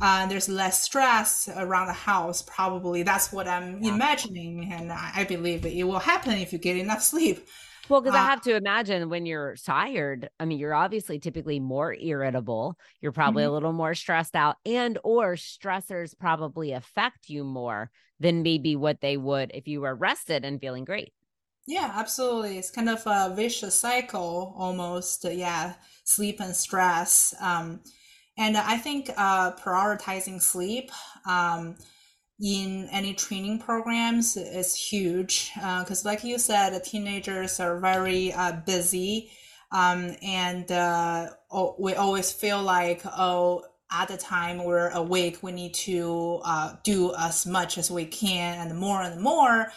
uh, 0.00 0.26
there's 0.26 0.48
less 0.48 0.82
stress 0.82 1.48
around 1.56 1.86
the 1.86 1.92
house. 1.92 2.42
Probably 2.42 3.02
that's 3.02 3.32
what 3.32 3.48
I'm 3.48 3.82
yeah. 3.82 3.94
imagining, 3.94 4.70
and 4.72 4.92
I 4.92 5.24
believe 5.24 5.64
it 5.64 5.84
will 5.84 5.98
happen 5.98 6.34
if 6.34 6.52
you 6.52 6.58
get 6.58 6.76
enough 6.76 7.02
sleep. 7.02 7.46
Well, 7.88 8.00
because 8.00 8.16
uh, 8.16 8.22
I 8.22 8.24
have 8.26 8.40
to 8.42 8.56
imagine 8.56 9.08
when 9.08 9.26
you're 9.26 9.56
tired, 9.56 10.28
I 10.40 10.44
mean, 10.44 10.58
you're 10.58 10.74
obviously 10.74 11.18
typically 11.18 11.60
more 11.60 11.94
irritable. 11.94 12.76
You're 13.00 13.12
probably 13.12 13.42
mm-hmm. 13.42 13.50
a 13.50 13.54
little 13.54 13.72
more 13.72 13.94
stressed 13.94 14.34
out, 14.34 14.56
and 14.64 14.98
or 15.04 15.34
stressors 15.34 16.18
probably 16.18 16.72
affect 16.72 17.28
you 17.28 17.44
more 17.44 17.90
than 18.18 18.42
maybe 18.42 18.76
what 18.76 19.00
they 19.00 19.16
would 19.16 19.50
if 19.54 19.68
you 19.68 19.82
were 19.82 19.94
rested 19.94 20.44
and 20.44 20.60
feeling 20.60 20.84
great. 20.84 21.12
Yeah, 21.66 21.92
absolutely. 21.94 22.58
It's 22.58 22.70
kind 22.70 22.88
of 22.88 23.02
a 23.06 23.34
vicious 23.34 23.74
cycle 23.74 24.54
almost. 24.56 25.24
Yeah, 25.24 25.74
sleep 26.04 26.40
and 26.40 26.54
stress. 26.54 27.34
Um, 27.40 27.80
and 28.38 28.56
I 28.56 28.76
think 28.76 29.10
uh, 29.16 29.52
prioritizing 29.52 30.40
sleep 30.40 30.90
um, 31.26 31.76
in 32.40 32.88
any 32.92 33.14
training 33.14 33.58
programs 33.58 34.36
is 34.36 34.74
huge 34.74 35.52
because, 35.54 36.04
uh, 36.04 36.08
like 36.08 36.22
you 36.22 36.38
said, 36.38 36.78
teenagers 36.84 37.60
are 37.60 37.78
very 37.78 38.32
uh, 38.32 38.52
busy. 38.66 39.30
Um, 39.72 40.16
and 40.22 40.70
uh, 40.70 41.30
we 41.78 41.94
always 41.94 42.30
feel 42.32 42.62
like, 42.62 43.02
oh, 43.04 43.64
at 43.90 44.08
the 44.08 44.16
time 44.16 44.64
we're 44.64 44.90
awake, 44.90 45.42
we 45.42 45.52
need 45.52 45.74
to 45.74 46.40
uh, 46.44 46.74
do 46.84 47.14
as 47.18 47.46
much 47.46 47.78
as 47.78 47.90
we 47.90 48.04
can 48.04 48.68
and 48.68 48.78
more 48.78 49.02
and 49.02 49.20
more. 49.20 49.72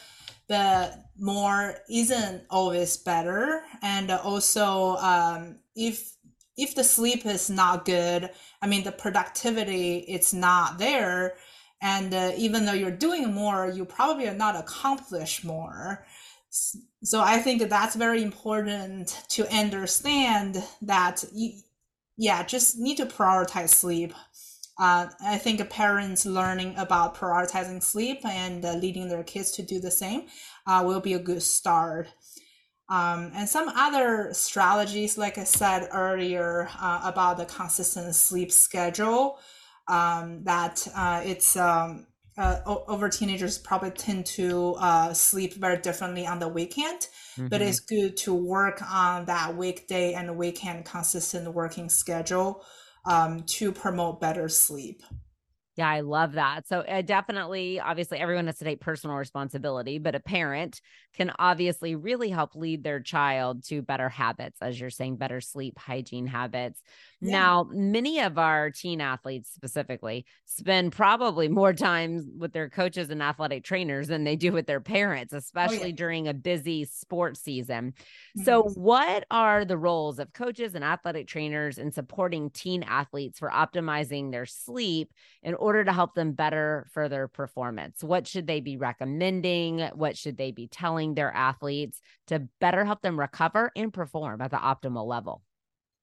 But 0.47 0.95
more 1.17 1.75
isn't 1.89 2.43
always 2.49 2.97
better. 2.97 3.61
And 3.81 4.09
also, 4.11 4.97
um, 4.97 5.59
if 5.75 6.13
if 6.57 6.75
the 6.75 6.83
sleep 6.83 7.25
is 7.25 7.49
not 7.49 7.85
good, 7.85 8.29
I 8.61 8.67
mean, 8.67 8.83
the 8.83 8.91
productivity, 8.91 9.99
it's 9.99 10.33
not 10.33 10.77
there. 10.77 11.35
And 11.81 12.13
uh, 12.13 12.31
even 12.37 12.65
though 12.65 12.73
you're 12.73 12.91
doing 12.91 13.33
more, 13.33 13.69
you 13.69 13.85
probably 13.85 14.27
are 14.27 14.33
not 14.33 14.55
accomplish 14.55 15.43
more. 15.43 16.05
So 17.03 17.21
I 17.21 17.37
think 17.37 17.59
that 17.59 17.69
that's 17.69 17.95
very 17.95 18.21
important 18.23 19.23
to 19.29 19.47
understand 19.55 20.63
that, 20.81 21.23
you, 21.33 21.53
yeah, 22.17 22.43
just 22.43 22.77
need 22.79 22.97
to 22.97 23.05
prioritize 23.05 23.69
sleep. 23.69 24.13
Uh, 24.77 25.07
I 25.21 25.37
think 25.37 25.67
parents 25.69 26.25
learning 26.25 26.75
about 26.77 27.15
prioritizing 27.15 27.83
sleep 27.83 28.25
and 28.25 28.65
uh, 28.65 28.73
leading 28.73 29.09
their 29.09 29.23
kids 29.23 29.51
to 29.51 29.61
do 29.61 29.79
the 29.79 29.91
same 29.91 30.27
uh, 30.65 30.83
will 30.85 31.01
be 31.01 31.13
a 31.13 31.19
good 31.19 31.43
start. 31.43 32.07
Um, 32.89 33.31
and 33.35 33.47
some 33.47 33.69
other 33.69 34.33
strategies, 34.33 35.17
like 35.17 35.37
I 35.37 35.43
said 35.43 35.89
earlier, 35.91 36.69
uh, 36.81 37.01
about 37.03 37.37
the 37.37 37.45
consistent 37.45 38.15
sleep 38.15 38.51
schedule, 38.51 39.37
um, 39.89 40.43
that 40.43 40.87
uh, 40.95 41.21
it's 41.25 41.57
um, 41.57 42.05
uh, 42.37 42.61
over 42.65 43.09
teenagers 43.09 43.57
probably 43.57 43.91
tend 43.91 44.25
to 44.25 44.75
uh, 44.79 45.13
sleep 45.13 45.55
very 45.55 45.77
differently 45.77 46.25
on 46.25 46.39
the 46.39 46.47
weekend, 46.47 47.01
mm-hmm. 47.01 47.47
but 47.47 47.61
it's 47.61 47.81
good 47.81 48.15
to 48.15 48.33
work 48.33 48.81
on 48.89 49.25
that 49.25 49.57
weekday 49.57 50.13
and 50.13 50.37
weekend 50.37 50.85
consistent 50.85 51.53
working 51.53 51.89
schedule 51.89 52.63
um, 53.05 53.43
to 53.43 53.71
promote 53.71 54.21
better 54.21 54.47
sleep. 54.47 55.03
Yeah, 55.75 55.89
I 55.89 56.01
love 56.01 56.33
that. 56.33 56.67
So, 56.67 56.79
uh, 56.81 57.01
definitely, 57.01 57.79
obviously, 57.79 58.19
everyone 58.19 58.47
has 58.47 58.57
to 58.57 58.65
take 58.65 58.81
personal 58.81 59.15
responsibility, 59.15 59.97
but 59.97 60.13
a 60.13 60.19
parent 60.19 60.81
can 61.19 61.33
obviously 61.37 61.95
really 61.95 62.29
help 62.29 62.55
lead 62.55 62.81
their 62.81 63.01
child 63.01 63.65
to 63.65 63.81
better 63.81 64.07
habits, 64.07 64.57
as 64.61 64.79
you're 64.79 64.89
saying, 64.89 65.17
better 65.17 65.41
sleep 65.41 65.77
hygiene 65.77 66.25
habits. 66.25 66.81
Yeah. 67.19 67.31
Now, 67.31 67.67
many 67.69 68.21
of 68.21 68.37
our 68.37 68.71
teen 68.71 69.01
athletes 69.01 69.51
specifically 69.53 70.25
spend 70.45 70.93
probably 70.93 71.49
more 71.49 71.73
time 71.73 72.37
with 72.37 72.53
their 72.53 72.69
coaches 72.69 73.09
and 73.09 73.21
athletic 73.21 73.65
trainers 73.65 74.07
than 74.07 74.23
they 74.23 74.37
do 74.37 74.53
with 74.53 74.65
their 74.65 74.79
parents, 74.79 75.33
especially 75.33 75.79
oh, 75.81 75.85
yeah. 75.87 75.95
during 75.95 76.27
a 76.29 76.33
busy 76.33 76.85
sports 76.85 77.41
season. 77.41 77.91
Mm-hmm. 77.91 78.43
So, 78.45 78.63
what 78.75 79.25
are 79.29 79.65
the 79.65 79.77
roles 79.77 80.19
of 80.19 80.31
coaches 80.31 80.73
and 80.73 80.85
athletic 80.85 81.27
trainers 81.27 81.77
in 81.77 81.91
supporting 81.91 82.49
teen 82.49 82.83
athletes 82.83 83.39
for 83.39 83.49
optimizing 83.49 84.31
their 84.31 84.45
sleep 84.45 85.11
in 85.43 85.53
order 85.55 85.83
to 85.83 85.91
help 85.91 86.15
them 86.15 86.31
better 86.31 86.87
for 86.93 87.09
their 87.09 87.27
performance? 87.27 88.01
What 88.01 88.25
should 88.25 88.47
they 88.47 88.61
be 88.61 88.77
recommending? 88.77 89.81
What 89.95 90.15
should 90.15 90.37
they 90.37 90.51
be 90.51 90.67
telling 90.67 91.08
their 91.13 91.33
athletes 91.33 92.01
to 92.27 92.47
better 92.59 92.85
help 92.85 93.01
them 93.01 93.19
recover 93.19 93.71
and 93.75 93.93
perform 93.93 94.41
at 94.41 94.51
the 94.51 94.57
optimal 94.57 95.05
level? 95.05 95.43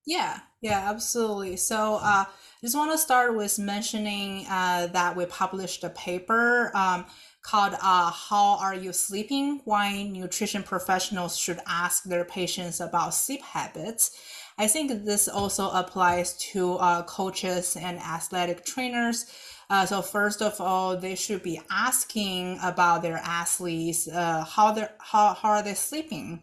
Yeah, 0.07 0.38
yeah, 0.61 0.88
absolutely. 0.88 1.57
So 1.57 1.97
uh, 1.97 2.25
I 2.25 2.27
just 2.62 2.77
want 2.77 2.92
to 2.92 2.99
start 2.99 3.37
with 3.37 3.59
mentioning 3.59 4.47
uh, 4.49 4.87
that 4.92 5.16
we 5.16 5.27
published 5.27 5.83
a 5.83 5.90
paper 5.90 6.71
um, 6.77 7.07
called 7.42 7.75
uh, 7.83 8.12
How 8.12 8.57
Are 8.61 8.75
You 8.75 8.92
Sleeping? 8.92 9.62
Why 9.64 10.05
Nutrition 10.05 10.62
Professionals 10.62 11.37
Should 11.37 11.59
Ask 11.66 12.05
Their 12.05 12.25
Patients 12.25 12.81
About 12.81 13.14
Sleep 13.14 13.42
Habits. 13.42 14.12
I 14.59 14.69
think 14.69 15.05
this 15.05 15.27
also 15.29 15.71
applies 15.71 16.37
to 16.53 16.75
uh, 16.75 17.03
coaches 17.03 17.77
and 17.77 17.99
athletic 17.99 18.64
trainers. 18.64 19.27
Uh, 19.68 19.85
so 19.85 20.00
first 20.00 20.42
of 20.42 20.61
all, 20.61 20.96
they 20.96 21.16
should 21.16 21.42
be 21.42 21.61
asking 21.70 22.59
about 22.62 23.02
their 23.02 23.16
athletes, 23.16 24.07
uh, 24.09 24.44
how 24.44 24.72
they 24.72 24.87
how 24.98 25.35
how 25.35 25.50
are 25.50 25.62
they 25.62 25.74
sleeping, 25.74 26.40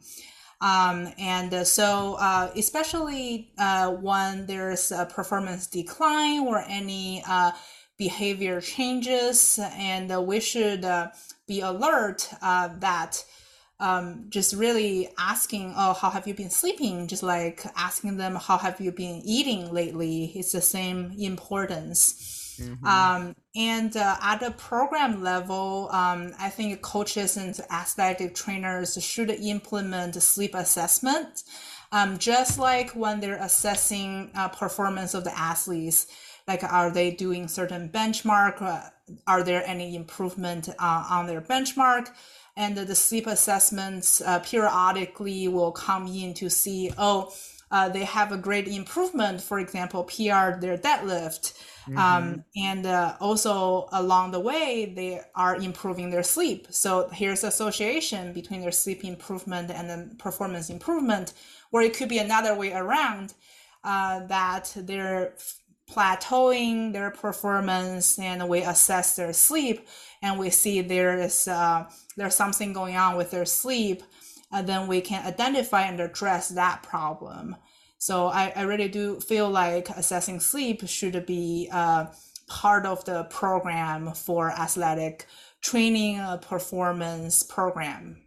um, 0.60 1.08
and 1.18 1.54
uh, 1.54 1.64
so 1.64 2.16
uh, 2.20 2.52
especially 2.56 3.52
uh, 3.58 3.92
when 3.92 4.46
there's 4.46 4.92
a 4.92 5.06
performance 5.06 5.68
decline 5.68 6.42
or 6.42 6.64
any 6.68 7.24
uh, 7.28 7.52
behavior 7.98 8.60
changes, 8.60 9.58
and 9.62 10.10
we 10.28 10.42
should 10.42 10.86
be 11.48 11.62
alert 11.62 12.30
that 12.42 13.24
um, 13.80 14.26
just 14.30 14.54
really 14.56 15.10
asking, 15.18 15.74
oh, 15.78 15.94
how 15.94 16.10
have 16.10 16.28
you 16.28 16.34
been 16.34 16.50
sleeping? 16.50 17.08
Just 17.08 17.24
like 17.24 17.66
asking 17.78 18.18
them, 18.18 18.36
how 18.36 18.58
have 18.58 18.80
you 18.80 18.92
been 18.92 19.22
eating 19.26 19.72
lately? 19.74 20.32
It's 20.36 20.52
the 20.52 20.62
same 20.62 21.14
importance. 21.18 22.43
Mm-hmm. 22.58 22.86
Um, 22.86 23.36
and 23.56 23.96
uh, 23.96 24.16
at 24.22 24.40
the 24.40 24.52
program 24.52 25.22
level, 25.22 25.90
um, 25.92 26.34
I 26.40 26.50
think 26.50 26.82
coaches 26.82 27.38
and 27.38 27.58
athletic 27.72 28.36
trainers 28.36 29.02
should 29.04 29.30
implement 29.30 30.22
sleep 30.22 30.56
assessment, 30.56 31.44
um, 31.92 32.18
just 32.18 32.60
like 32.60 32.92
when 32.92 33.20
they're 33.20 33.42
assessing 33.42 34.32
uh, 34.36 34.50
performance 34.50 35.14
of 35.14 35.24
the 35.24 35.38
athletes. 35.38 36.08
Like, 36.48 36.64
are 36.64 36.92
they 36.92 37.12
doing 37.12 37.48
certain 37.48 37.90
benchmark? 37.90 38.62
Uh, 38.62 38.90
are 39.28 39.44
there 39.44 39.64
any 39.66 39.96
improvement 39.96 40.70
uh, 40.70 41.08
on 41.10 41.28
their 41.28 41.42
benchmark? 41.42 42.10
and 42.56 42.78
the 42.78 42.96
sleep 42.96 43.26
assessments 43.28 44.22
uh, 44.22 44.40
periodically 44.40 45.48
will 45.48 45.72
come 45.72 46.08
in 46.08 46.34
to 46.36 46.50
see, 46.50 46.92
oh, 46.98 47.34
uh, 47.74 47.90
they 47.90 48.04
have 48.04 48.32
a 48.32 48.38
great 48.38 48.68
improvement, 48.68 49.42
for 49.42 49.60
example, 49.60 50.04
PR 50.04 50.60
their 50.62 50.78
deadlift. 50.78 51.58
Mm-hmm. 51.88 51.98
Um, 51.98 52.46
and 52.56 52.86
uh, 52.86 53.16
also 53.20 53.90
along 53.92 54.30
the 54.30 54.40
way, 54.40 54.94
they 54.96 55.22
are 55.34 55.56
improving 55.56 56.12
their 56.12 56.22
sleep. 56.22 56.68
So 56.70 57.10
here's 57.12 57.44
association 57.44 58.32
between 58.32 58.62
their 58.62 58.72
sleep 58.72 59.04
improvement 59.04 59.72
and 59.72 59.90
then 59.90 60.16
performance 60.20 60.70
improvement, 60.70 61.34
or 61.72 61.82
it 61.82 61.98
could 61.98 62.10
be 62.10 62.20
another 62.20 62.54
way 62.54 62.74
around 62.74 63.34
uh, 63.84 64.28
that 64.28 64.72
they're 64.78 65.34
plateauing 65.92 66.94
their 66.94 67.10
performance 67.10 68.20
and 68.20 68.48
we 68.48 68.62
assess 68.62 69.16
their 69.16 69.34
sleep 69.34 69.88
and 70.22 70.40
we 70.40 70.50
see 70.50 70.82
there 70.82 71.20
is 71.20 71.48
uh, 71.48 71.90
there's 72.18 72.36
something 72.36 72.72
going 72.72 72.96
on 72.96 73.18
with 73.18 73.32
their 73.32 73.46
sleep 73.46 74.04
and 74.54 74.68
then 74.68 74.88
we 74.88 75.02
can 75.02 75.26
identify 75.26 75.84
and 75.84 76.00
address 76.00 76.50
that 76.50 76.84
problem 76.84 77.56
so 77.98 78.28
i, 78.28 78.52
I 78.56 78.62
really 78.64 78.90
do 78.90 79.20
feel 79.20 79.50
like 79.50 79.90
assessing 79.90 80.40
sleep 80.40 80.88
should 80.88 81.26
be 81.26 81.70
uh, 81.72 82.06
part 82.48 82.86
of 82.86 83.04
the 83.06 83.24
program 83.26 84.14
for 84.14 84.52
athletic 84.52 85.28
training 85.62 86.20
uh, 86.20 86.38
performance 86.38 87.44
program 87.44 88.24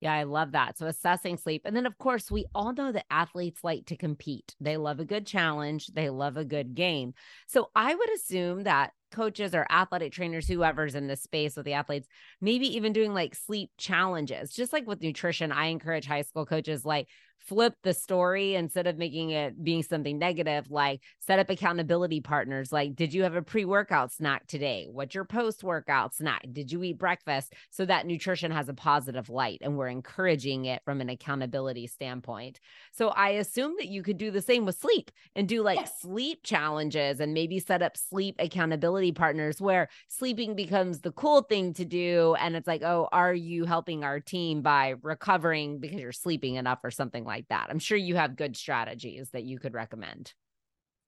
yeah, 0.00 0.12
I 0.12 0.24
love 0.24 0.52
that. 0.52 0.76
So 0.76 0.86
assessing 0.86 1.38
sleep. 1.38 1.62
And 1.64 1.74
then 1.74 1.86
of 1.86 1.96
course, 1.96 2.30
we 2.30 2.44
all 2.54 2.72
know 2.74 2.92
that 2.92 3.06
athletes 3.10 3.64
like 3.64 3.86
to 3.86 3.96
compete. 3.96 4.54
They 4.60 4.76
love 4.76 5.00
a 5.00 5.06
good 5.06 5.26
challenge, 5.26 5.86
they 5.88 6.10
love 6.10 6.36
a 6.36 6.44
good 6.44 6.74
game. 6.74 7.14
So 7.46 7.70
I 7.74 7.94
would 7.94 8.10
assume 8.14 8.64
that 8.64 8.92
coaches 9.10 9.54
or 9.54 9.66
athletic 9.70 10.12
trainers, 10.12 10.46
whoever's 10.46 10.94
in 10.94 11.06
this 11.06 11.22
space 11.22 11.56
with 11.56 11.64
the 11.64 11.72
athletes, 11.72 12.08
maybe 12.40 12.76
even 12.76 12.92
doing 12.92 13.14
like 13.14 13.34
sleep 13.34 13.70
challenges. 13.78 14.52
Just 14.52 14.72
like 14.72 14.86
with 14.86 15.02
nutrition, 15.02 15.52
I 15.52 15.66
encourage 15.66 16.06
high 16.06 16.22
school 16.22 16.46
coaches 16.46 16.84
like 16.84 17.08
flip 17.38 17.74
the 17.82 17.94
story 17.94 18.54
instead 18.54 18.86
of 18.86 18.98
making 18.98 19.30
it 19.30 19.62
being 19.62 19.82
something 19.82 20.18
negative 20.18 20.70
like 20.70 21.00
set 21.20 21.38
up 21.38 21.48
accountability 21.48 22.20
partners 22.20 22.72
like 22.72 22.96
did 22.96 23.14
you 23.14 23.22
have 23.22 23.36
a 23.36 23.42
pre-workout 23.42 24.12
snack 24.12 24.46
today? 24.46 24.88
What's 24.90 25.14
your 25.14 25.24
post-workout 25.24 26.14
snack? 26.14 26.44
Did 26.52 26.72
you 26.72 26.82
eat 26.82 26.98
breakfast? 26.98 27.54
So 27.70 27.84
that 27.86 28.06
nutrition 28.06 28.50
has 28.50 28.68
a 28.68 28.74
positive 28.74 29.28
light 29.28 29.58
and 29.62 29.76
we're 29.76 29.88
encouraging 29.88 30.64
it 30.64 30.82
from 30.84 31.00
an 31.00 31.08
accountability 31.08 31.86
standpoint. 31.86 32.60
So 32.92 33.08
i 33.08 33.30
assume 33.30 33.74
that 33.78 33.88
you 33.88 34.02
could 34.02 34.18
do 34.18 34.30
the 34.30 34.42
same 34.42 34.64
with 34.64 34.78
sleep 34.78 35.10
and 35.34 35.48
do 35.48 35.62
like 35.62 35.78
yes. 35.78 36.00
sleep 36.00 36.42
challenges 36.42 37.20
and 37.20 37.34
maybe 37.34 37.58
set 37.58 37.82
up 37.82 37.96
sleep 37.96 38.36
accountability 38.38 39.12
partners 39.12 39.60
where 39.60 39.88
sleeping 40.08 40.54
becomes 40.54 41.00
the 41.00 41.12
cool 41.12 41.42
thing 41.42 41.72
to 41.74 41.84
do 41.84 42.34
and 42.40 42.56
it's 42.56 42.66
like 42.66 42.82
oh 42.82 43.08
are 43.12 43.34
you 43.34 43.64
helping 43.64 44.04
our 44.04 44.20
team 44.20 44.62
by 44.62 44.94
recovering 45.02 45.78
because 45.78 46.00
you're 46.00 46.12
sleeping 46.12 46.54
enough 46.54 46.78
or 46.82 46.90
something 46.90 47.24
like 47.26 47.48
that. 47.48 47.66
I'm 47.68 47.78
sure 47.78 47.98
you 47.98 48.16
have 48.16 48.36
good 48.36 48.56
strategies 48.56 49.30
that 49.30 49.44
you 49.44 49.58
could 49.58 49.74
recommend. 49.74 50.32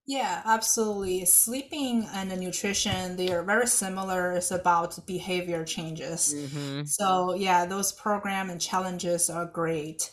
Yeah, 0.06 0.40
absolutely. 0.46 1.26
Sleeping 1.26 2.08
and 2.14 2.30
nutrition, 2.40 3.16
they 3.16 3.30
are 3.30 3.42
very 3.42 3.66
similar. 3.66 4.32
It's 4.32 4.50
about 4.50 5.06
behavior 5.06 5.64
changes. 5.64 6.34
Mm-hmm. 6.34 6.84
So, 6.84 7.34
yeah, 7.34 7.66
those 7.66 7.92
program 7.92 8.48
and 8.48 8.58
challenges 8.58 9.28
are 9.28 9.44
great 9.44 10.10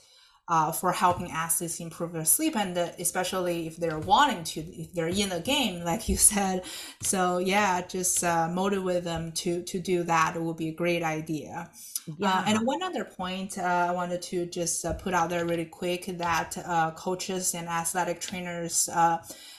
uh, 0.48 0.72
for 0.72 0.92
helping 0.92 1.32
athletes 1.32 1.80
improve 1.80 2.14
their 2.14 2.26
sleep, 2.26 2.56
and 2.56 2.78
uh, 2.78 2.90
especially 3.00 3.68
if 3.68 3.78
they're 3.78 4.00
wanting 4.00 4.44
to, 4.44 4.60
if 4.62 4.94
they're 4.94 5.08
in 5.08 5.30
the 5.30 5.40
game, 5.40 5.84
like 5.84 6.08
you 6.08 6.18
said. 6.18 6.64
So, 7.02 7.40
yeah, 7.40 7.82
just 7.82 8.24
uh, 8.24 8.48
motivate 8.50 9.04
them 9.04 9.32
to 9.34 9.64
to 9.64 9.80
do 9.80 10.04
that. 10.04 10.36
It 10.36 10.42
would 10.42 10.58
be 10.58 10.70
a 10.70 10.74
great 10.74 11.04
idea. 11.04 11.70
Uh, 12.08 12.14
yeah. 12.18 12.30
Uh, 12.30 12.44
and 12.48 12.66
one 12.66 12.84
other 12.84 13.04
point 13.04 13.58
uh, 13.58 13.88
I 13.90 13.92
wanted 13.92 14.22
to 14.24 14.46
just 14.46 14.86
uh, 14.86 14.94
put 14.94 15.14
out 15.14 15.30
there 15.30 15.46
really 15.46 15.66
quick 15.66 16.06
that 16.18 16.58
uh, 16.66 16.92
coaches 16.92 17.56
and 17.56 17.68
athletic 17.68 18.20
trainers 18.20 18.90
uh, 18.90 19.18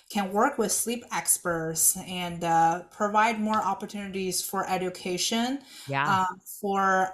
can 0.09 0.33
work 0.33 0.57
with 0.57 0.71
sleep 0.71 1.05
experts 1.13 1.97
and 2.07 2.41
provide 2.91 3.41
more 3.41 3.57
opportunities 3.57 4.41
for 4.41 4.69
education 4.69 5.59
yeah. 5.89 6.27
for 6.61 7.11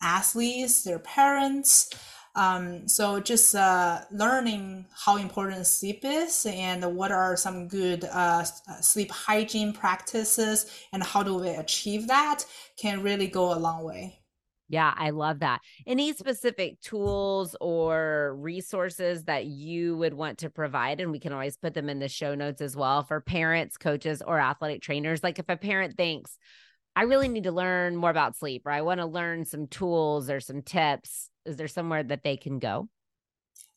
athletes, 0.00 0.84
their 0.84 1.00
parents. 1.00 1.90
Um, 2.34 2.86
so 2.86 3.20
just 3.20 3.54
uh, 3.54 4.02
learning 4.12 4.86
how 4.94 5.16
important 5.16 5.66
sleep 5.66 6.00
is 6.04 6.46
and 6.48 6.96
what 6.96 7.10
are 7.10 7.36
some 7.36 7.68
good 7.68 8.04
uh, 8.04 8.44
sleep 8.44 9.10
hygiene 9.10 9.72
practices 9.72 10.70
and 10.92 11.02
how 11.02 11.22
do 11.22 11.34
we 11.36 11.48
achieve 11.48 12.06
that 12.08 12.44
can 12.76 13.02
really 13.02 13.26
go 13.26 13.52
a 13.52 13.58
long 13.58 13.84
way. 13.84 14.20
Yeah, 14.68 14.94
I 14.96 15.10
love 15.10 15.40
that. 15.40 15.62
Any 15.84 16.12
specific 16.12 16.80
tools 16.80 17.56
or 17.60 18.36
resources 18.38 19.24
that 19.24 19.46
you 19.46 19.96
would 19.96 20.14
want 20.14 20.38
to 20.38 20.50
provide? 20.50 21.00
And 21.00 21.10
we 21.10 21.18
can 21.18 21.32
always 21.32 21.56
put 21.56 21.74
them 21.74 21.88
in 21.88 21.98
the 21.98 22.08
show 22.08 22.36
notes 22.36 22.60
as 22.60 22.76
well 22.76 23.02
for 23.02 23.20
parents, 23.20 23.76
coaches, 23.76 24.22
or 24.24 24.38
athletic 24.38 24.80
trainers. 24.80 25.24
Like 25.24 25.40
if 25.40 25.48
a 25.48 25.56
parent 25.56 25.96
thinks, 25.96 26.38
I 26.96 27.02
really 27.02 27.28
need 27.28 27.44
to 27.44 27.52
learn 27.52 27.96
more 27.96 28.10
about 28.10 28.36
sleep, 28.36 28.62
or 28.66 28.72
I 28.72 28.82
want 28.82 28.98
to 29.00 29.06
learn 29.06 29.44
some 29.44 29.66
tools 29.66 30.28
or 30.28 30.40
some 30.40 30.62
tips, 30.62 31.30
is 31.46 31.56
there 31.56 31.68
somewhere 31.68 32.02
that 32.02 32.22
they 32.22 32.36
can 32.36 32.58
go? 32.58 32.88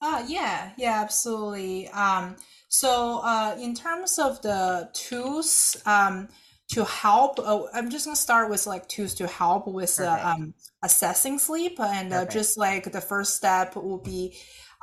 Uh, 0.02 0.26
yeah, 0.28 0.71
yeah, 0.78 1.02
absolutely. 1.02 1.88
Um, 1.89 2.36
so, 2.67 3.21
uh, 3.23 3.56
in 3.60 3.76
terms 3.76 4.19
of 4.19 4.41
the 4.41 4.89
tools, 4.93 5.78
um, 5.86 6.30
to 6.69 6.86
help 6.86 7.39
uh, 7.39 7.63
i'm 7.73 7.89
just 7.89 8.06
going 8.06 8.15
to 8.15 8.21
start 8.21 8.49
with 8.49 8.65
like 8.65 8.88
tools 8.88 9.13
to 9.13 9.28
help 9.28 9.67
with 9.67 9.99
uh, 9.99 10.17
um, 10.23 10.54
assessing 10.82 11.38
sleep 11.38 11.78
and 11.78 12.13
uh, 12.13 12.26
just 12.26 12.58
like 12.58 12.89
the 12.89 13.02
first 13.02 13.36
step 13.36 13.76
will 13.76 13.97
be 13.97 14.34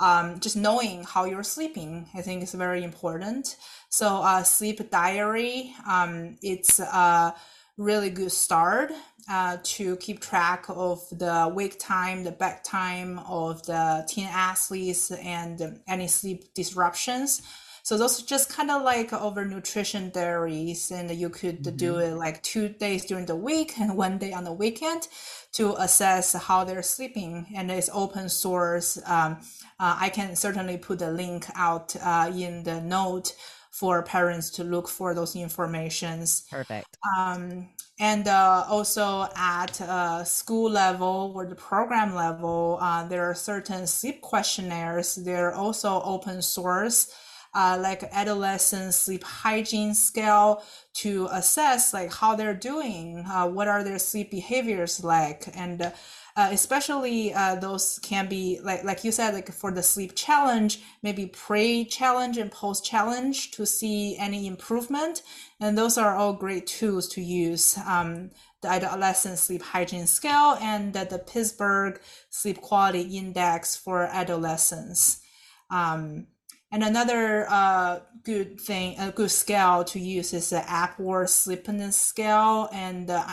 um, 0.01 0.41
just 0.41 0.57
knowing 0.57 1.05
how 1.05 1.27
you're 1.27 1.43
sleeping, 1.43 2.09
I 2.15 2.23
think 2.23 2.43
is 2.43 2.55
very 2.55 2.83
important. 2.83 3.57
So 3.91 4.07
uh, 4.23 4.43
sleep 4.43 4.91
diary, 4.91 5.75
um, 5.87 6.39
it's 6.43 6.81
a 6.81 7.35
really 7.81 8.11
good 8.11 8.31
start 8.31 8.93
uh, 9.29 9.57
to 9.63 9.97
keep 9.97 10.21
track 10.21 10.67
of 10.69 11.01
the 11.11 11.51
wake 11.55 11.79
time, 11.79 12.25
the 12.25 12.33
bed 12.33 12.63
time 12.63 13.19
of 13.21 13.65
the 13.65 14.05
teen 14.09 14.27
athletes, 14.27 15.11
and 15.11 15.81
any 15.89 16.07
sleep 16.07 16.53
disruptions. 16.55 17.43
So 17.83 17.97
those 17.97 18.23
are 18.23 18.27
just 18.27 18.51
kind 18.51 18.71
of 18.71 18.83
like 18.83 19.13
over 19.13 19.45
nutrition 19.45 20.11
diaries, 20.11 20.91
and 20.91 21.11
you 21.11 21.31
could 21.31 21.63
mm-hmm. 21.63 21.77
do 21.77 21.99
it 21.99 22.15
like 22.15 22.43
two 22.43 22.69
days 22.69 23.07
during 23.07 23.27
the 23.27 23.37
week 23.37 23.79
and 23.79 23.97
one 23.97 24.19
day 24.19 24.33
on 24.33 24.45
the 24.45 24.53
weekend 24.53 25.09
to 25.53 25.75
assess 25.79 26.35
how 26.35 26.65
they're 26.65 26.83
sleeping. 26.83 27.47
And 27.57 27.71
it's 27.71 27.89
open 27.93 28.29
source. 28.29 28.99
Um, 29.07 29.39
uh, 29.79 29.97
I 29.99 30.11
can 30.11 30.37
certainly 30.37 30.77
put 30.77 30.99
the 30.99 31.11
link 31.11 31.47
out 31.55 31.97
uh, 31.97 32.31
in 32.35 32.63
the 32.65 32.83
note 32.83 33.35
for 33.71 34.03
parents 34.03 34.51
to 34.51 34.65
look 34.65 34.89
for 34.89 35.15
those 35.15 35.37
informations. 35.37 36.47
Perfect. 36.51 36.97
Um, 37.17 37.69
and 37.99 38.27
uh, 38.29 38.65
also 38.69 39.29
at 39.37 39.81
uh, 39.81 40.25
school 40.25 40.71
level 40.71 41.33
or 41.35 41.47
the 41.47 41.55
program 41.55 42.15
level, 42.15 42.79
uh, 42.81 43.07
there 43.07 43.29
are 43.29 43.35
certain 43.35 43.87
sleep 43.87 44.23
questionnaires. 44.23 45.15
They're 45.15 45.55
also 45.55 46.03
open 46.03 46.43
source 46.43 47.15
uh, 47.55 47.79
like 47.81 48.05
adolescent 48.13 48.95
sleep 48.95 49.25
hygiene 49.25 49.95
scale 49.95 50.63
to 50.93 51.29
assess 51.33 51.93
like 51.93 52.13
how 52.13 52.37
they're 52.37 52.55
doing, 52.55 53.25
uh, 53.29 53.47
what 53.47 53.69
are 53.69 53.83
their 53.83 53.99
sleep 53.99 54.31
behaviors 54.31 55.03
like, 55.03 55.49
and 55.55 55.83
uh, 55.83 56.49
especially 56.53 57.35
uh, 57.35 57.57
those 57.57 57.99
can 58.03 58.29
be 58.29 58.61
like 58.63 58.85
like 58.85 59.03
you 59.03 59.11
said 59.11 59.35
like 59.35 59.51
for 59.53 59.73
the 59.73 59.83
sleep 59.83 60.13
challenge, 60.15 60.81
maybe 61.03 61.27
pre 61.27 61.85
challenge 61.85 62.39
and 62.39 62.53
post 62.53 62.85
challenge 62.85 63.51
to 63.53 63.67
see 63.67 64.17
any 64.17 64.47
improvement, 64.47 65.23
and 65.61 65.77
those 65.77 65.99
are 65.99 66.17
all 66.17 66.33
great 66.33 66.67
tools 66.67 67.09
to 67.09 67.21
use. 67.21 67.77
Um, 67.87 68.31
the 68.63 68.69
adolescent 68.69 69.39
sleep 69.39 69.63
hygiene 69.63 70.07
scale 70.07 70.59
and 70.61 70.93
the, 70.93 71.07
the 71.07 71.19
Pittsburgh 71.19 71.99
sleep 72.29 72.61
quality 72.61 73.17
index 73.17 73.75
for 73.75 74.03
adolescents. 74.03 75.23
Um, 75.71 76.27
and 76.73 76.85
another 76.85 77.47
uh, 77.49 78.01
good 78.23 78.61
thing, 78.61 78.97
a 78.99 79.11
good 79.11 79.31
scale 79.31 79.83
to 79.85 79.99
use 79.99 80.33
is 80.33 80.51
the 80.51 80.73
Epworth 80.73 81.31
sleepiness 81.31 81.97
scale. 81.97 82.69
And 82.73 83.11
uh, 83.11 83.27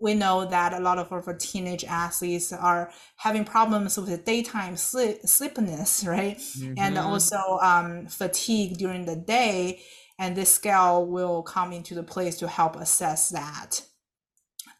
we 0.00 0.14
know 0.14 0.44
that 0.44 0.72
a 0.72 0.78
lot 0.78 0.98
of 0.98 1.10
our 1.10 1.34
teenage 1.34 1.84
athletes 1.84 2.52
are 2.52 2.92
having 3.16 3.44
problems 3.44 3.96
with 3.96 4.08
the 4.08 4.18
daytime 4.18 4.76
sleep, 4.76 5.18
sleepiness, 5.24 6.04
right? 6.06 6.38
Mm-hmm. 6.38 6.74
And 6.78 6.96
also 6.98 7.58
um, 7.60 8.06
fatigue 8.06 8.78
during 8.78 9.04
the 9.04 9.16
day. 9.16 9.82
And 10.18 10.36
this 10.36 10.52
scale 10.52 11.06
will 11.06 11.42
come 11.42 11.72
into 11.72 11.94
the 11.94 12.02
place 12.02 12.38
to 12.38 12.48
help 12.48 12.76
assess 12.76 13.30
that. 13.30 13.82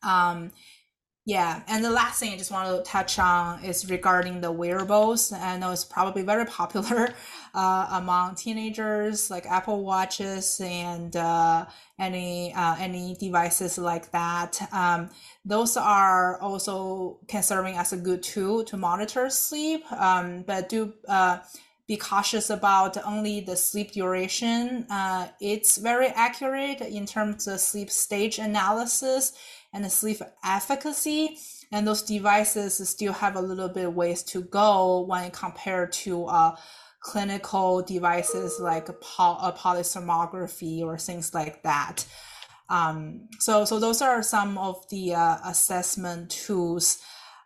Um, 0.03 0.53
yeah, 1.29 1.63
and 1.67 1.85
the 1.85 1.91
last 1.91 2.21
thing 2.21 2.33
I 2.33 2.37
just 2.37 2.53
want 2.53 2.69
to 2.69 2.89
touch 2.89 3.19
on 3.19 3.65
is 3.65 3.91
regarding 3.91 4.41
the 4.41 4.53
wearables. 4.53 5.33
I 5.33 5.59
know 5.59 5.73
it's 5.73 5.85
probably 5.85 6.23
very 6.23 6.47
popular 6.61 7.13
uh, 7.53 7.89
among 7.91 8.37
teenagers, 8.37 9.29
like 9.29 9.45
Apple 9.45 9.85
Watches 9.85 10.61
and 10.63 11.17
uh, 11.17 11.67
any 11.99 12.55
uh, 12.55 12.77
any 12.79 13.17
devices 13.19 13.77
like 13.77 14.13
that. 14.13 14.57
Um, 14.73 15.11
those 15.45 15.77
are 15.77 16.41
also 16.41 17.19
can 17.27 17.43
serving 17.43 17.75
as 17.75 17.93
a 17.93 17.97
good 17.97 18.23
tool 18.23 18.63
to 18.63 18.77
monitor 18.77 19.29
sleep, 19.29 19.83
um, 19.91 20.45
but 20.47 20.69
do 20.69 20.95
uh, 21.09 21.39
be 21.89 21.97
cautious 21.97 22.51
about 22.51 22.97
only 23.05 23.41
the 23.41 23.57
sleep 23.57 23.91
duration. 23.91 24.87
Uh, 24.91 25.27
it's 25.41 25.77
very 25.77 26.07
accurate 26.07 26.81
in 26.83 27.05
terms 27.05 27.49
of 27.49 27.59
sleep 27.59 27.91
stage 27.91 28.39
analysis 28.39 29.33
and 29.77 29.85
the 29.85 29.91
sleep 29.91 30.23
efficacy. 30.43 31.39
And 31.71 31.87
those 31.87 32.03
devices 32.03 32.89
still 32.89 33.13
have 33.13 33.37
a 33.37 33.41
little 33.41 33.69
bit 33.69 33.93
ways 33.93 34.23
to 34.25 34.43
go 34.43 35.01
when 35.01 35.31
compared 35.31 35.93
to 36.05 36.25
uh, 36.25 36.57
clinical 37.01 37.83
devices 37.83 38.59
like 38.59 38.89
poly- 39.01 39.39
a 39.43 39.53
polysomnography 39.53 40.83
or 40.83 40.97
things 40.97 41.35
like 41.35 41.63
that. 41.63 42.07
Um, 42.69 43.29
so, 43.39 43.65
so 43.65 43.79
those 43.79 44.01
are 44.01 44.23
some 44.23 44.57
of 44.59 44.89
the 44.89 45.15
uh, 45.15 45.37
assessment 45.45 46.31
tools. 46.31 46.99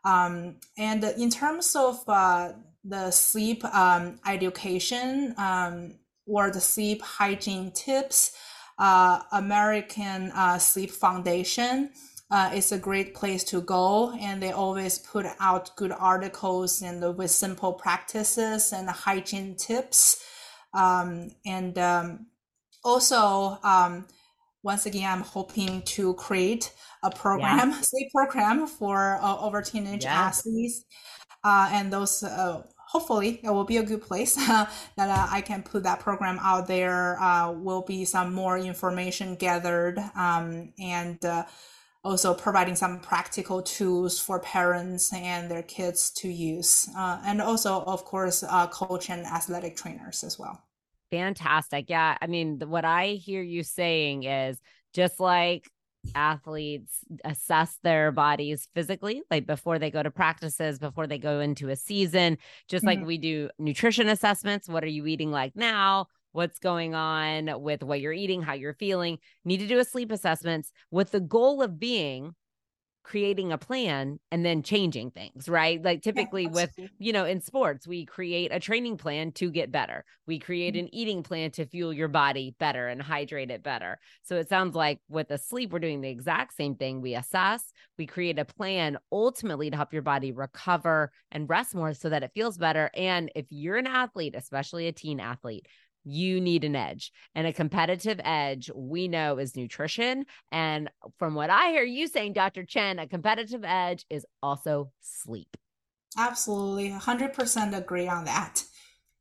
Um, 0.05 0.57
and 0.79 1.03
in 1.05 1.31
terms 1.31 1.75
of 1.75 2.03
uh, 2.09 2.53
the 2.85 3.11
sleep 3.11 3.65
um, 3.65 4.21
education 4.27 5.35
um, 5.37 5.95
or 6.27 6.51
the 6.51 6.61
sleep 6.61 7.03
hygiene 7.03 7.73
tips, 7.73 8.37
uh, 8.79 9.21
American 9.33 10.31
uh, 10.31 10.59
Sleep 10.59 10.91
Foundation 10.91 11.91
uh, 12.31 12.51
it's 12.53 12.73
a 12.73 12.79
great 12.79 13.15
place 13.15 13.43
to 13.45 13.61
go 13.61 14.13
and 14.13 14.43
they 14.43 14.53
always 14.53 14.99
put 14.99 15.27
out 15.41 15.75
good 15.77 15.93
articles 15.93 16.83
and 16.83 17.17
with 17.17 17.31
simple 17.31 17.73
practices 17.73 18.73
and 18.73 18.89
hygiene 18.89 19.57
tips 19.57 20.25
um, 20.75 21.31
and 21.45 21.79
um, 21.79 22.27
also 22.85 23.59
um, 23.63 24.07
once 24.63 24.87
again 24.87 25.11
i'm 25.11 25.23
hoping 25.23 25.83
to 25.83 26.15
create 26.15 26.73
a 27.03 27.11
program 27.11 27.71
yeah. 27.71 27.81
sleep 27.83 28.11
program 28.15 28.67
for 28.67 29.19
uh, 29.23 29.39
over 29.41 29.63
teenage 29.63 30.05
yeah. 30.05 30.27
athletes 30.27 30.85
uh, 31.43 31.69
and 31.73 31.93
those 31.93 32.23
uh, 32.23 32.63
hopefully 32.91 33.41
it 33.45 33.51
will 33.51 33.65
be 33.65 33.77
a 33.77 33.83
good 33.83 34.03
place 34.03 34.35
that 34.47 34.69
uh, 34.99 35.27
I 35.31 35.43
can 35.43 35.63
put 35.63 35.85
that 35.85 36.01
program 36.01 36.41
out 36.43 36.67
there. 36.67 37.23
Uh, 37.23 37.53
will 37.53 37.83
be 37.83 38.05
some 38.05 38.35
more 38.35 38.59
information 38.59 39.37
gathered 39.37 39.99
um, 40.17 40.73
and 40.79 41.25
uh, 41.25 41.45
also 42.03 42.33
providing 42.33 42.75
some 42.75 42.99
practical 43.01 43.63
tools 43.63 44.19
for 44.19 44.41
parents 44.41 45.13
and 45.13 45.51
their 45.51 45.63
kids 45.63 46.11
to 46.11 46.29
use. 46.29 46.89
Uh, 46.97 47.21
and 47.25 47.43
also, 47.43 47.83
of 47.83 48.05
course, 48.05 48.43
uh, 48.43 48.67
coach 48.69 49.11
and 49.11 49.27
athletic 49.27 49.77
trainers 49.77 50.25
as 50.25 50.39
well. 50.39 50.63
Fantastic. 51.11 51.91
Yeah. 51.91 52.17
I 52.21 52.27
mean, 52.27 52.61
what 52.67 52.85
I 52.85 53.09
hear 53.09 53.43
you 53.43 53.63
saying 53.63 54.23
is 54.25 54.59
just 54.95 55.21
like 55.21 55.69
athletes 56.15 57.01
assess 57.25 57.79
their 57.83 58.11
bodies 58.13 58.69
physically, 58.75 59.23
like 59.31 59.47
before 59.47 59.79
they 59.79 59.91
go 59.91 60.03
to 60.03 60.11
practices, 60.11 60.79
before 60.79 61.07
they 61.07 61.19
go 61.19 61.41
into 61.41 61.69
a 61.69 61.77
season, 61.77 62.39
just 62.69 62.85
mm-hmm. 62.85 63.01
like 63.01 63.07
we 63.07 63.19
do 63.19 63.51
nutrition 63.59 64.09
assessments. 64.09 64.69
What 64.69 64.85
are 64.85 64.89
you 64.89 65.07
eating 65.07 65.31
like 65.31 65.55
now? 65.57 66.07
What's 66.33 66.59
going 66.59 66.95
on 66.95 67.63
with 67.63 67.83
what 67.83 68.01
you're 68.01 68.13
eating, 68.13 68.43
how 68.43 68.55
you're 68.55 68.75
feeling. 68.75 69.19
Need 69.45 69.59
to 69.59 69.67
do 69.67 69.79
a 69.79 69.85
sleep 69.85 70.13
assessments 70.13 70.73
with 70.91 71.11
the 71.11 71.21
goal 71.21 71.63
of 71.63 71.79
being 71.79 72.35
creating 73.03 73.51
a 73.51 73.59
plan 73.59 74.21
and 74.31 74.45
then 74.45 74.63
changing 74.63 75.11
things, 75.11 75.49
right? 75.49 75.83
Like 75.83 76.03
typically 76.03 76.45
yeah, 76.45 76.51
with, 76.51 76.71
you 76.99 77.13
know, 77.13 77.25
in 77.25 77.41
sports, 77.41 77.87
we 77.87 78.05
create 78.05 78.53
a 78.53 78.61
training 78.61 78.99
plan 78.99 79.33
to 79.33 79.51
get 79.51 79.73
better. 79.73 80.05
We 80.27 80.39
create 80.39 80.75
mm-hmm. 80.75 80.87
an 80.87 80.95
eating 80.95 81.23
plan 81.23 81.51
to 81.53 81.67
fuel 81.67 81.93
your 81.93 82.09
body 82.09 82.55
better 82.59 82.89
and 82.89 83.01
hydrate 83.01 83.51
it 83.51 83.63
better. 83.63 83.99
So 84.23 84.37
it 84.37 84.49
sounds 84.49 84.75
like 84.75 85.01
with 85.09 85.29
the 85.29 85.39
sleep, 85.39 85.73
we're 85.73 85.79
doing 85.79 86.03
the 86.03 86.11
exact 86.11 86.55
same 86.55 86.77
thing. 86.77 87.01
We 87.01 87.15
assess, 87.15 87.73
we 87.99 88.07
create 88.07 88.39
a 88.39 88.45
plan 88.45 88.99
ultimately 89.11 89.71
to 89.71 89.77
help 89.77 89.93
your 89.93 90.03
body 90.03 90.33
recover 90.33 91.11
and 91.33 91.49
rest 91.49 91.75
more 91.75 91.95
so 91.95 92.11
that 92.11 92.23
it 92.23 92.33
feels 92.35 92.59
better. 92.59 92.91
And 92.95 93.33
if 93.35 93.47
you're 93.49 93.79
an 93.79 93.87
athlete, 93.87 94.35
especially 94.37 94.87
a 94.87 94.93
teen 94.93 95.21
athlete, 95.21 95.67
you 96.05 96.41
need 96.41 96.65
an 96.65 96.77
edge. 96.77 97.13
And 97.35 97.47
a 97.47 97.53
competitive 97.53 98.21
edge 98.23 98.71
we 98.75 99.09
know 99.09 99.39
is 99.39 99.57
nutrition. 99.57 100.25
And 100.51 100.91
from 101.19 101.35
what 101.35 101.51
I 101.51 101.71
hear 101.71 101.85
you 101.85 102.07
saying, 102.07 102.33
Dr. 102.33 102.65
Chen, 102.65 102.99
a 102.99 103.07
competitive 103.07 103.65
edge 103.65 104.05
is 104.11 104.27
also 104.43 104.91
sleep. 105.01 105.57
Absolutely. 106.17 106.91
100% 106.91 107.77
agree 107.77 108.09
on 108.09 108.25
that. 108.25 108.65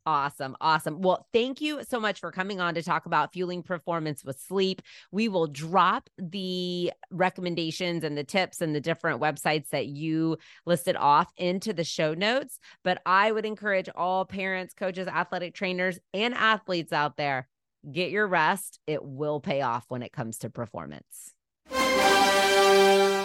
Awesome. 0.06 0.56
Awesome. 0.60 1.02
Well, 1.02 1.28
thank 1.34 1.62
you 1.62 1.84
so 1.88 2.00
much 2.00 2.20
for 2.20 2.32
coming 2.32 2.60
on 2.60 2.74
to 2.76 2.82
talk 2.82 3.06
about 3.06 3.34
fueling 3.34 3.62
performance 3.62 4.24
with 4.24 4.40
sleep. 4.40 4.82
We 5.12 5.28
will 5.28 5.48
drop 5.48 6.10
the 6.18 6.92
recommendations 7.12 8.04
and 8.04 8.18
the 8.18 8.24
tips 8.24 8.62
and 8.62 8.74
the 8.74 8.82
different 8.82 9.22
websites 9.22 9.70
that 9.70 9.88
you 9.88 10.38
listed 10.66 10.96
off 10.96 11.32
into 11.38 11.74
the 11.74 11.84
show 11.84 12.14
notes. 12.14 12.60
But 12.84 13.02
I 13.06 13.32
would 13.32 13.46
encourage 13.46 13.90
all 13.94 14.26
parents, 14.26 14.74
coaches, 14.74 15.08
athletic 15.08 15.54
trainers, 15.54 16.00
and 16.14 16.34
athletes 16.34 16.92
out 16.92 17.18
there 17.18 17.48
get 17.92 18.12
your 18.12 18.28
rest. 18.28 18.80
It 18.88 19.04
will 19.04 19.40
pay 19.40 19.62
off 19.62 19.86
when 19.90 20.02
it 20.02 20.12
comes 20.12 20.40
to 20.40 20.50
performance. 20.50 21.34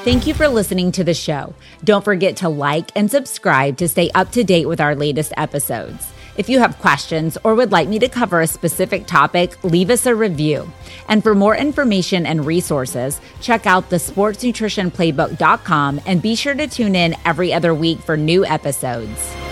Thank 0.04 0.26
you 0.26 0.34
for 0.34 0.48
listening 0.48 0.92
to 0.92 1.04
the 1.04 1.14
show. 1.14 1.54
Don't 1.82 2.04
forget 2.04 2.36
to 2.38 2.48
like 2.48 2.90
and 2.94 3.10
subscribe 3.10 3.78
to 3.78 3.88
stay 3.88 4.10
up 4.14 4.30
to 4.32 4.44
date 4.44 4.66
with 4.66 4.80
our 4.80 4.94
latest 4.94 5.32
episodes. 5.36 6.12
If 6.36 6.48
you 6.48 6.58
have 6.58 6.78
questions 6.78 7.38
or 7.44 7.54
would 7.54 7.72
like 7.72 7.88
me 7.88 7.98
to 8.00 8.08
cover 8.08 8.40
a 8.40 8.46
specific 8.46 9.06
topic, 9.06 9.62
leave 9.62 9.90
us 9.90 10.06
a 10.06 10.14
review. 10.14 10.70
And 11.08 11.22
for 11.22 11.34
more 11.34 11.56
information 11.56 12.26
and 12.26 12.44
resources, 12.44 13.20
check 13.40 13.66
out 13.66 13.90
the 13.90 13.96
sportsnutritionplaybook.com 13.96 16.00
and 16.06 16.22
be 16.22 16.34
sure 16.34 16.54
to 16.54 16.66
tune 16.66 16.96
in 16.96 17.14
every 17.24 17.52
other 17.52 17.74
week 17.74 18.00
for 18.00 18.16
new 18.16 18.44
episodes. 18.44 19.43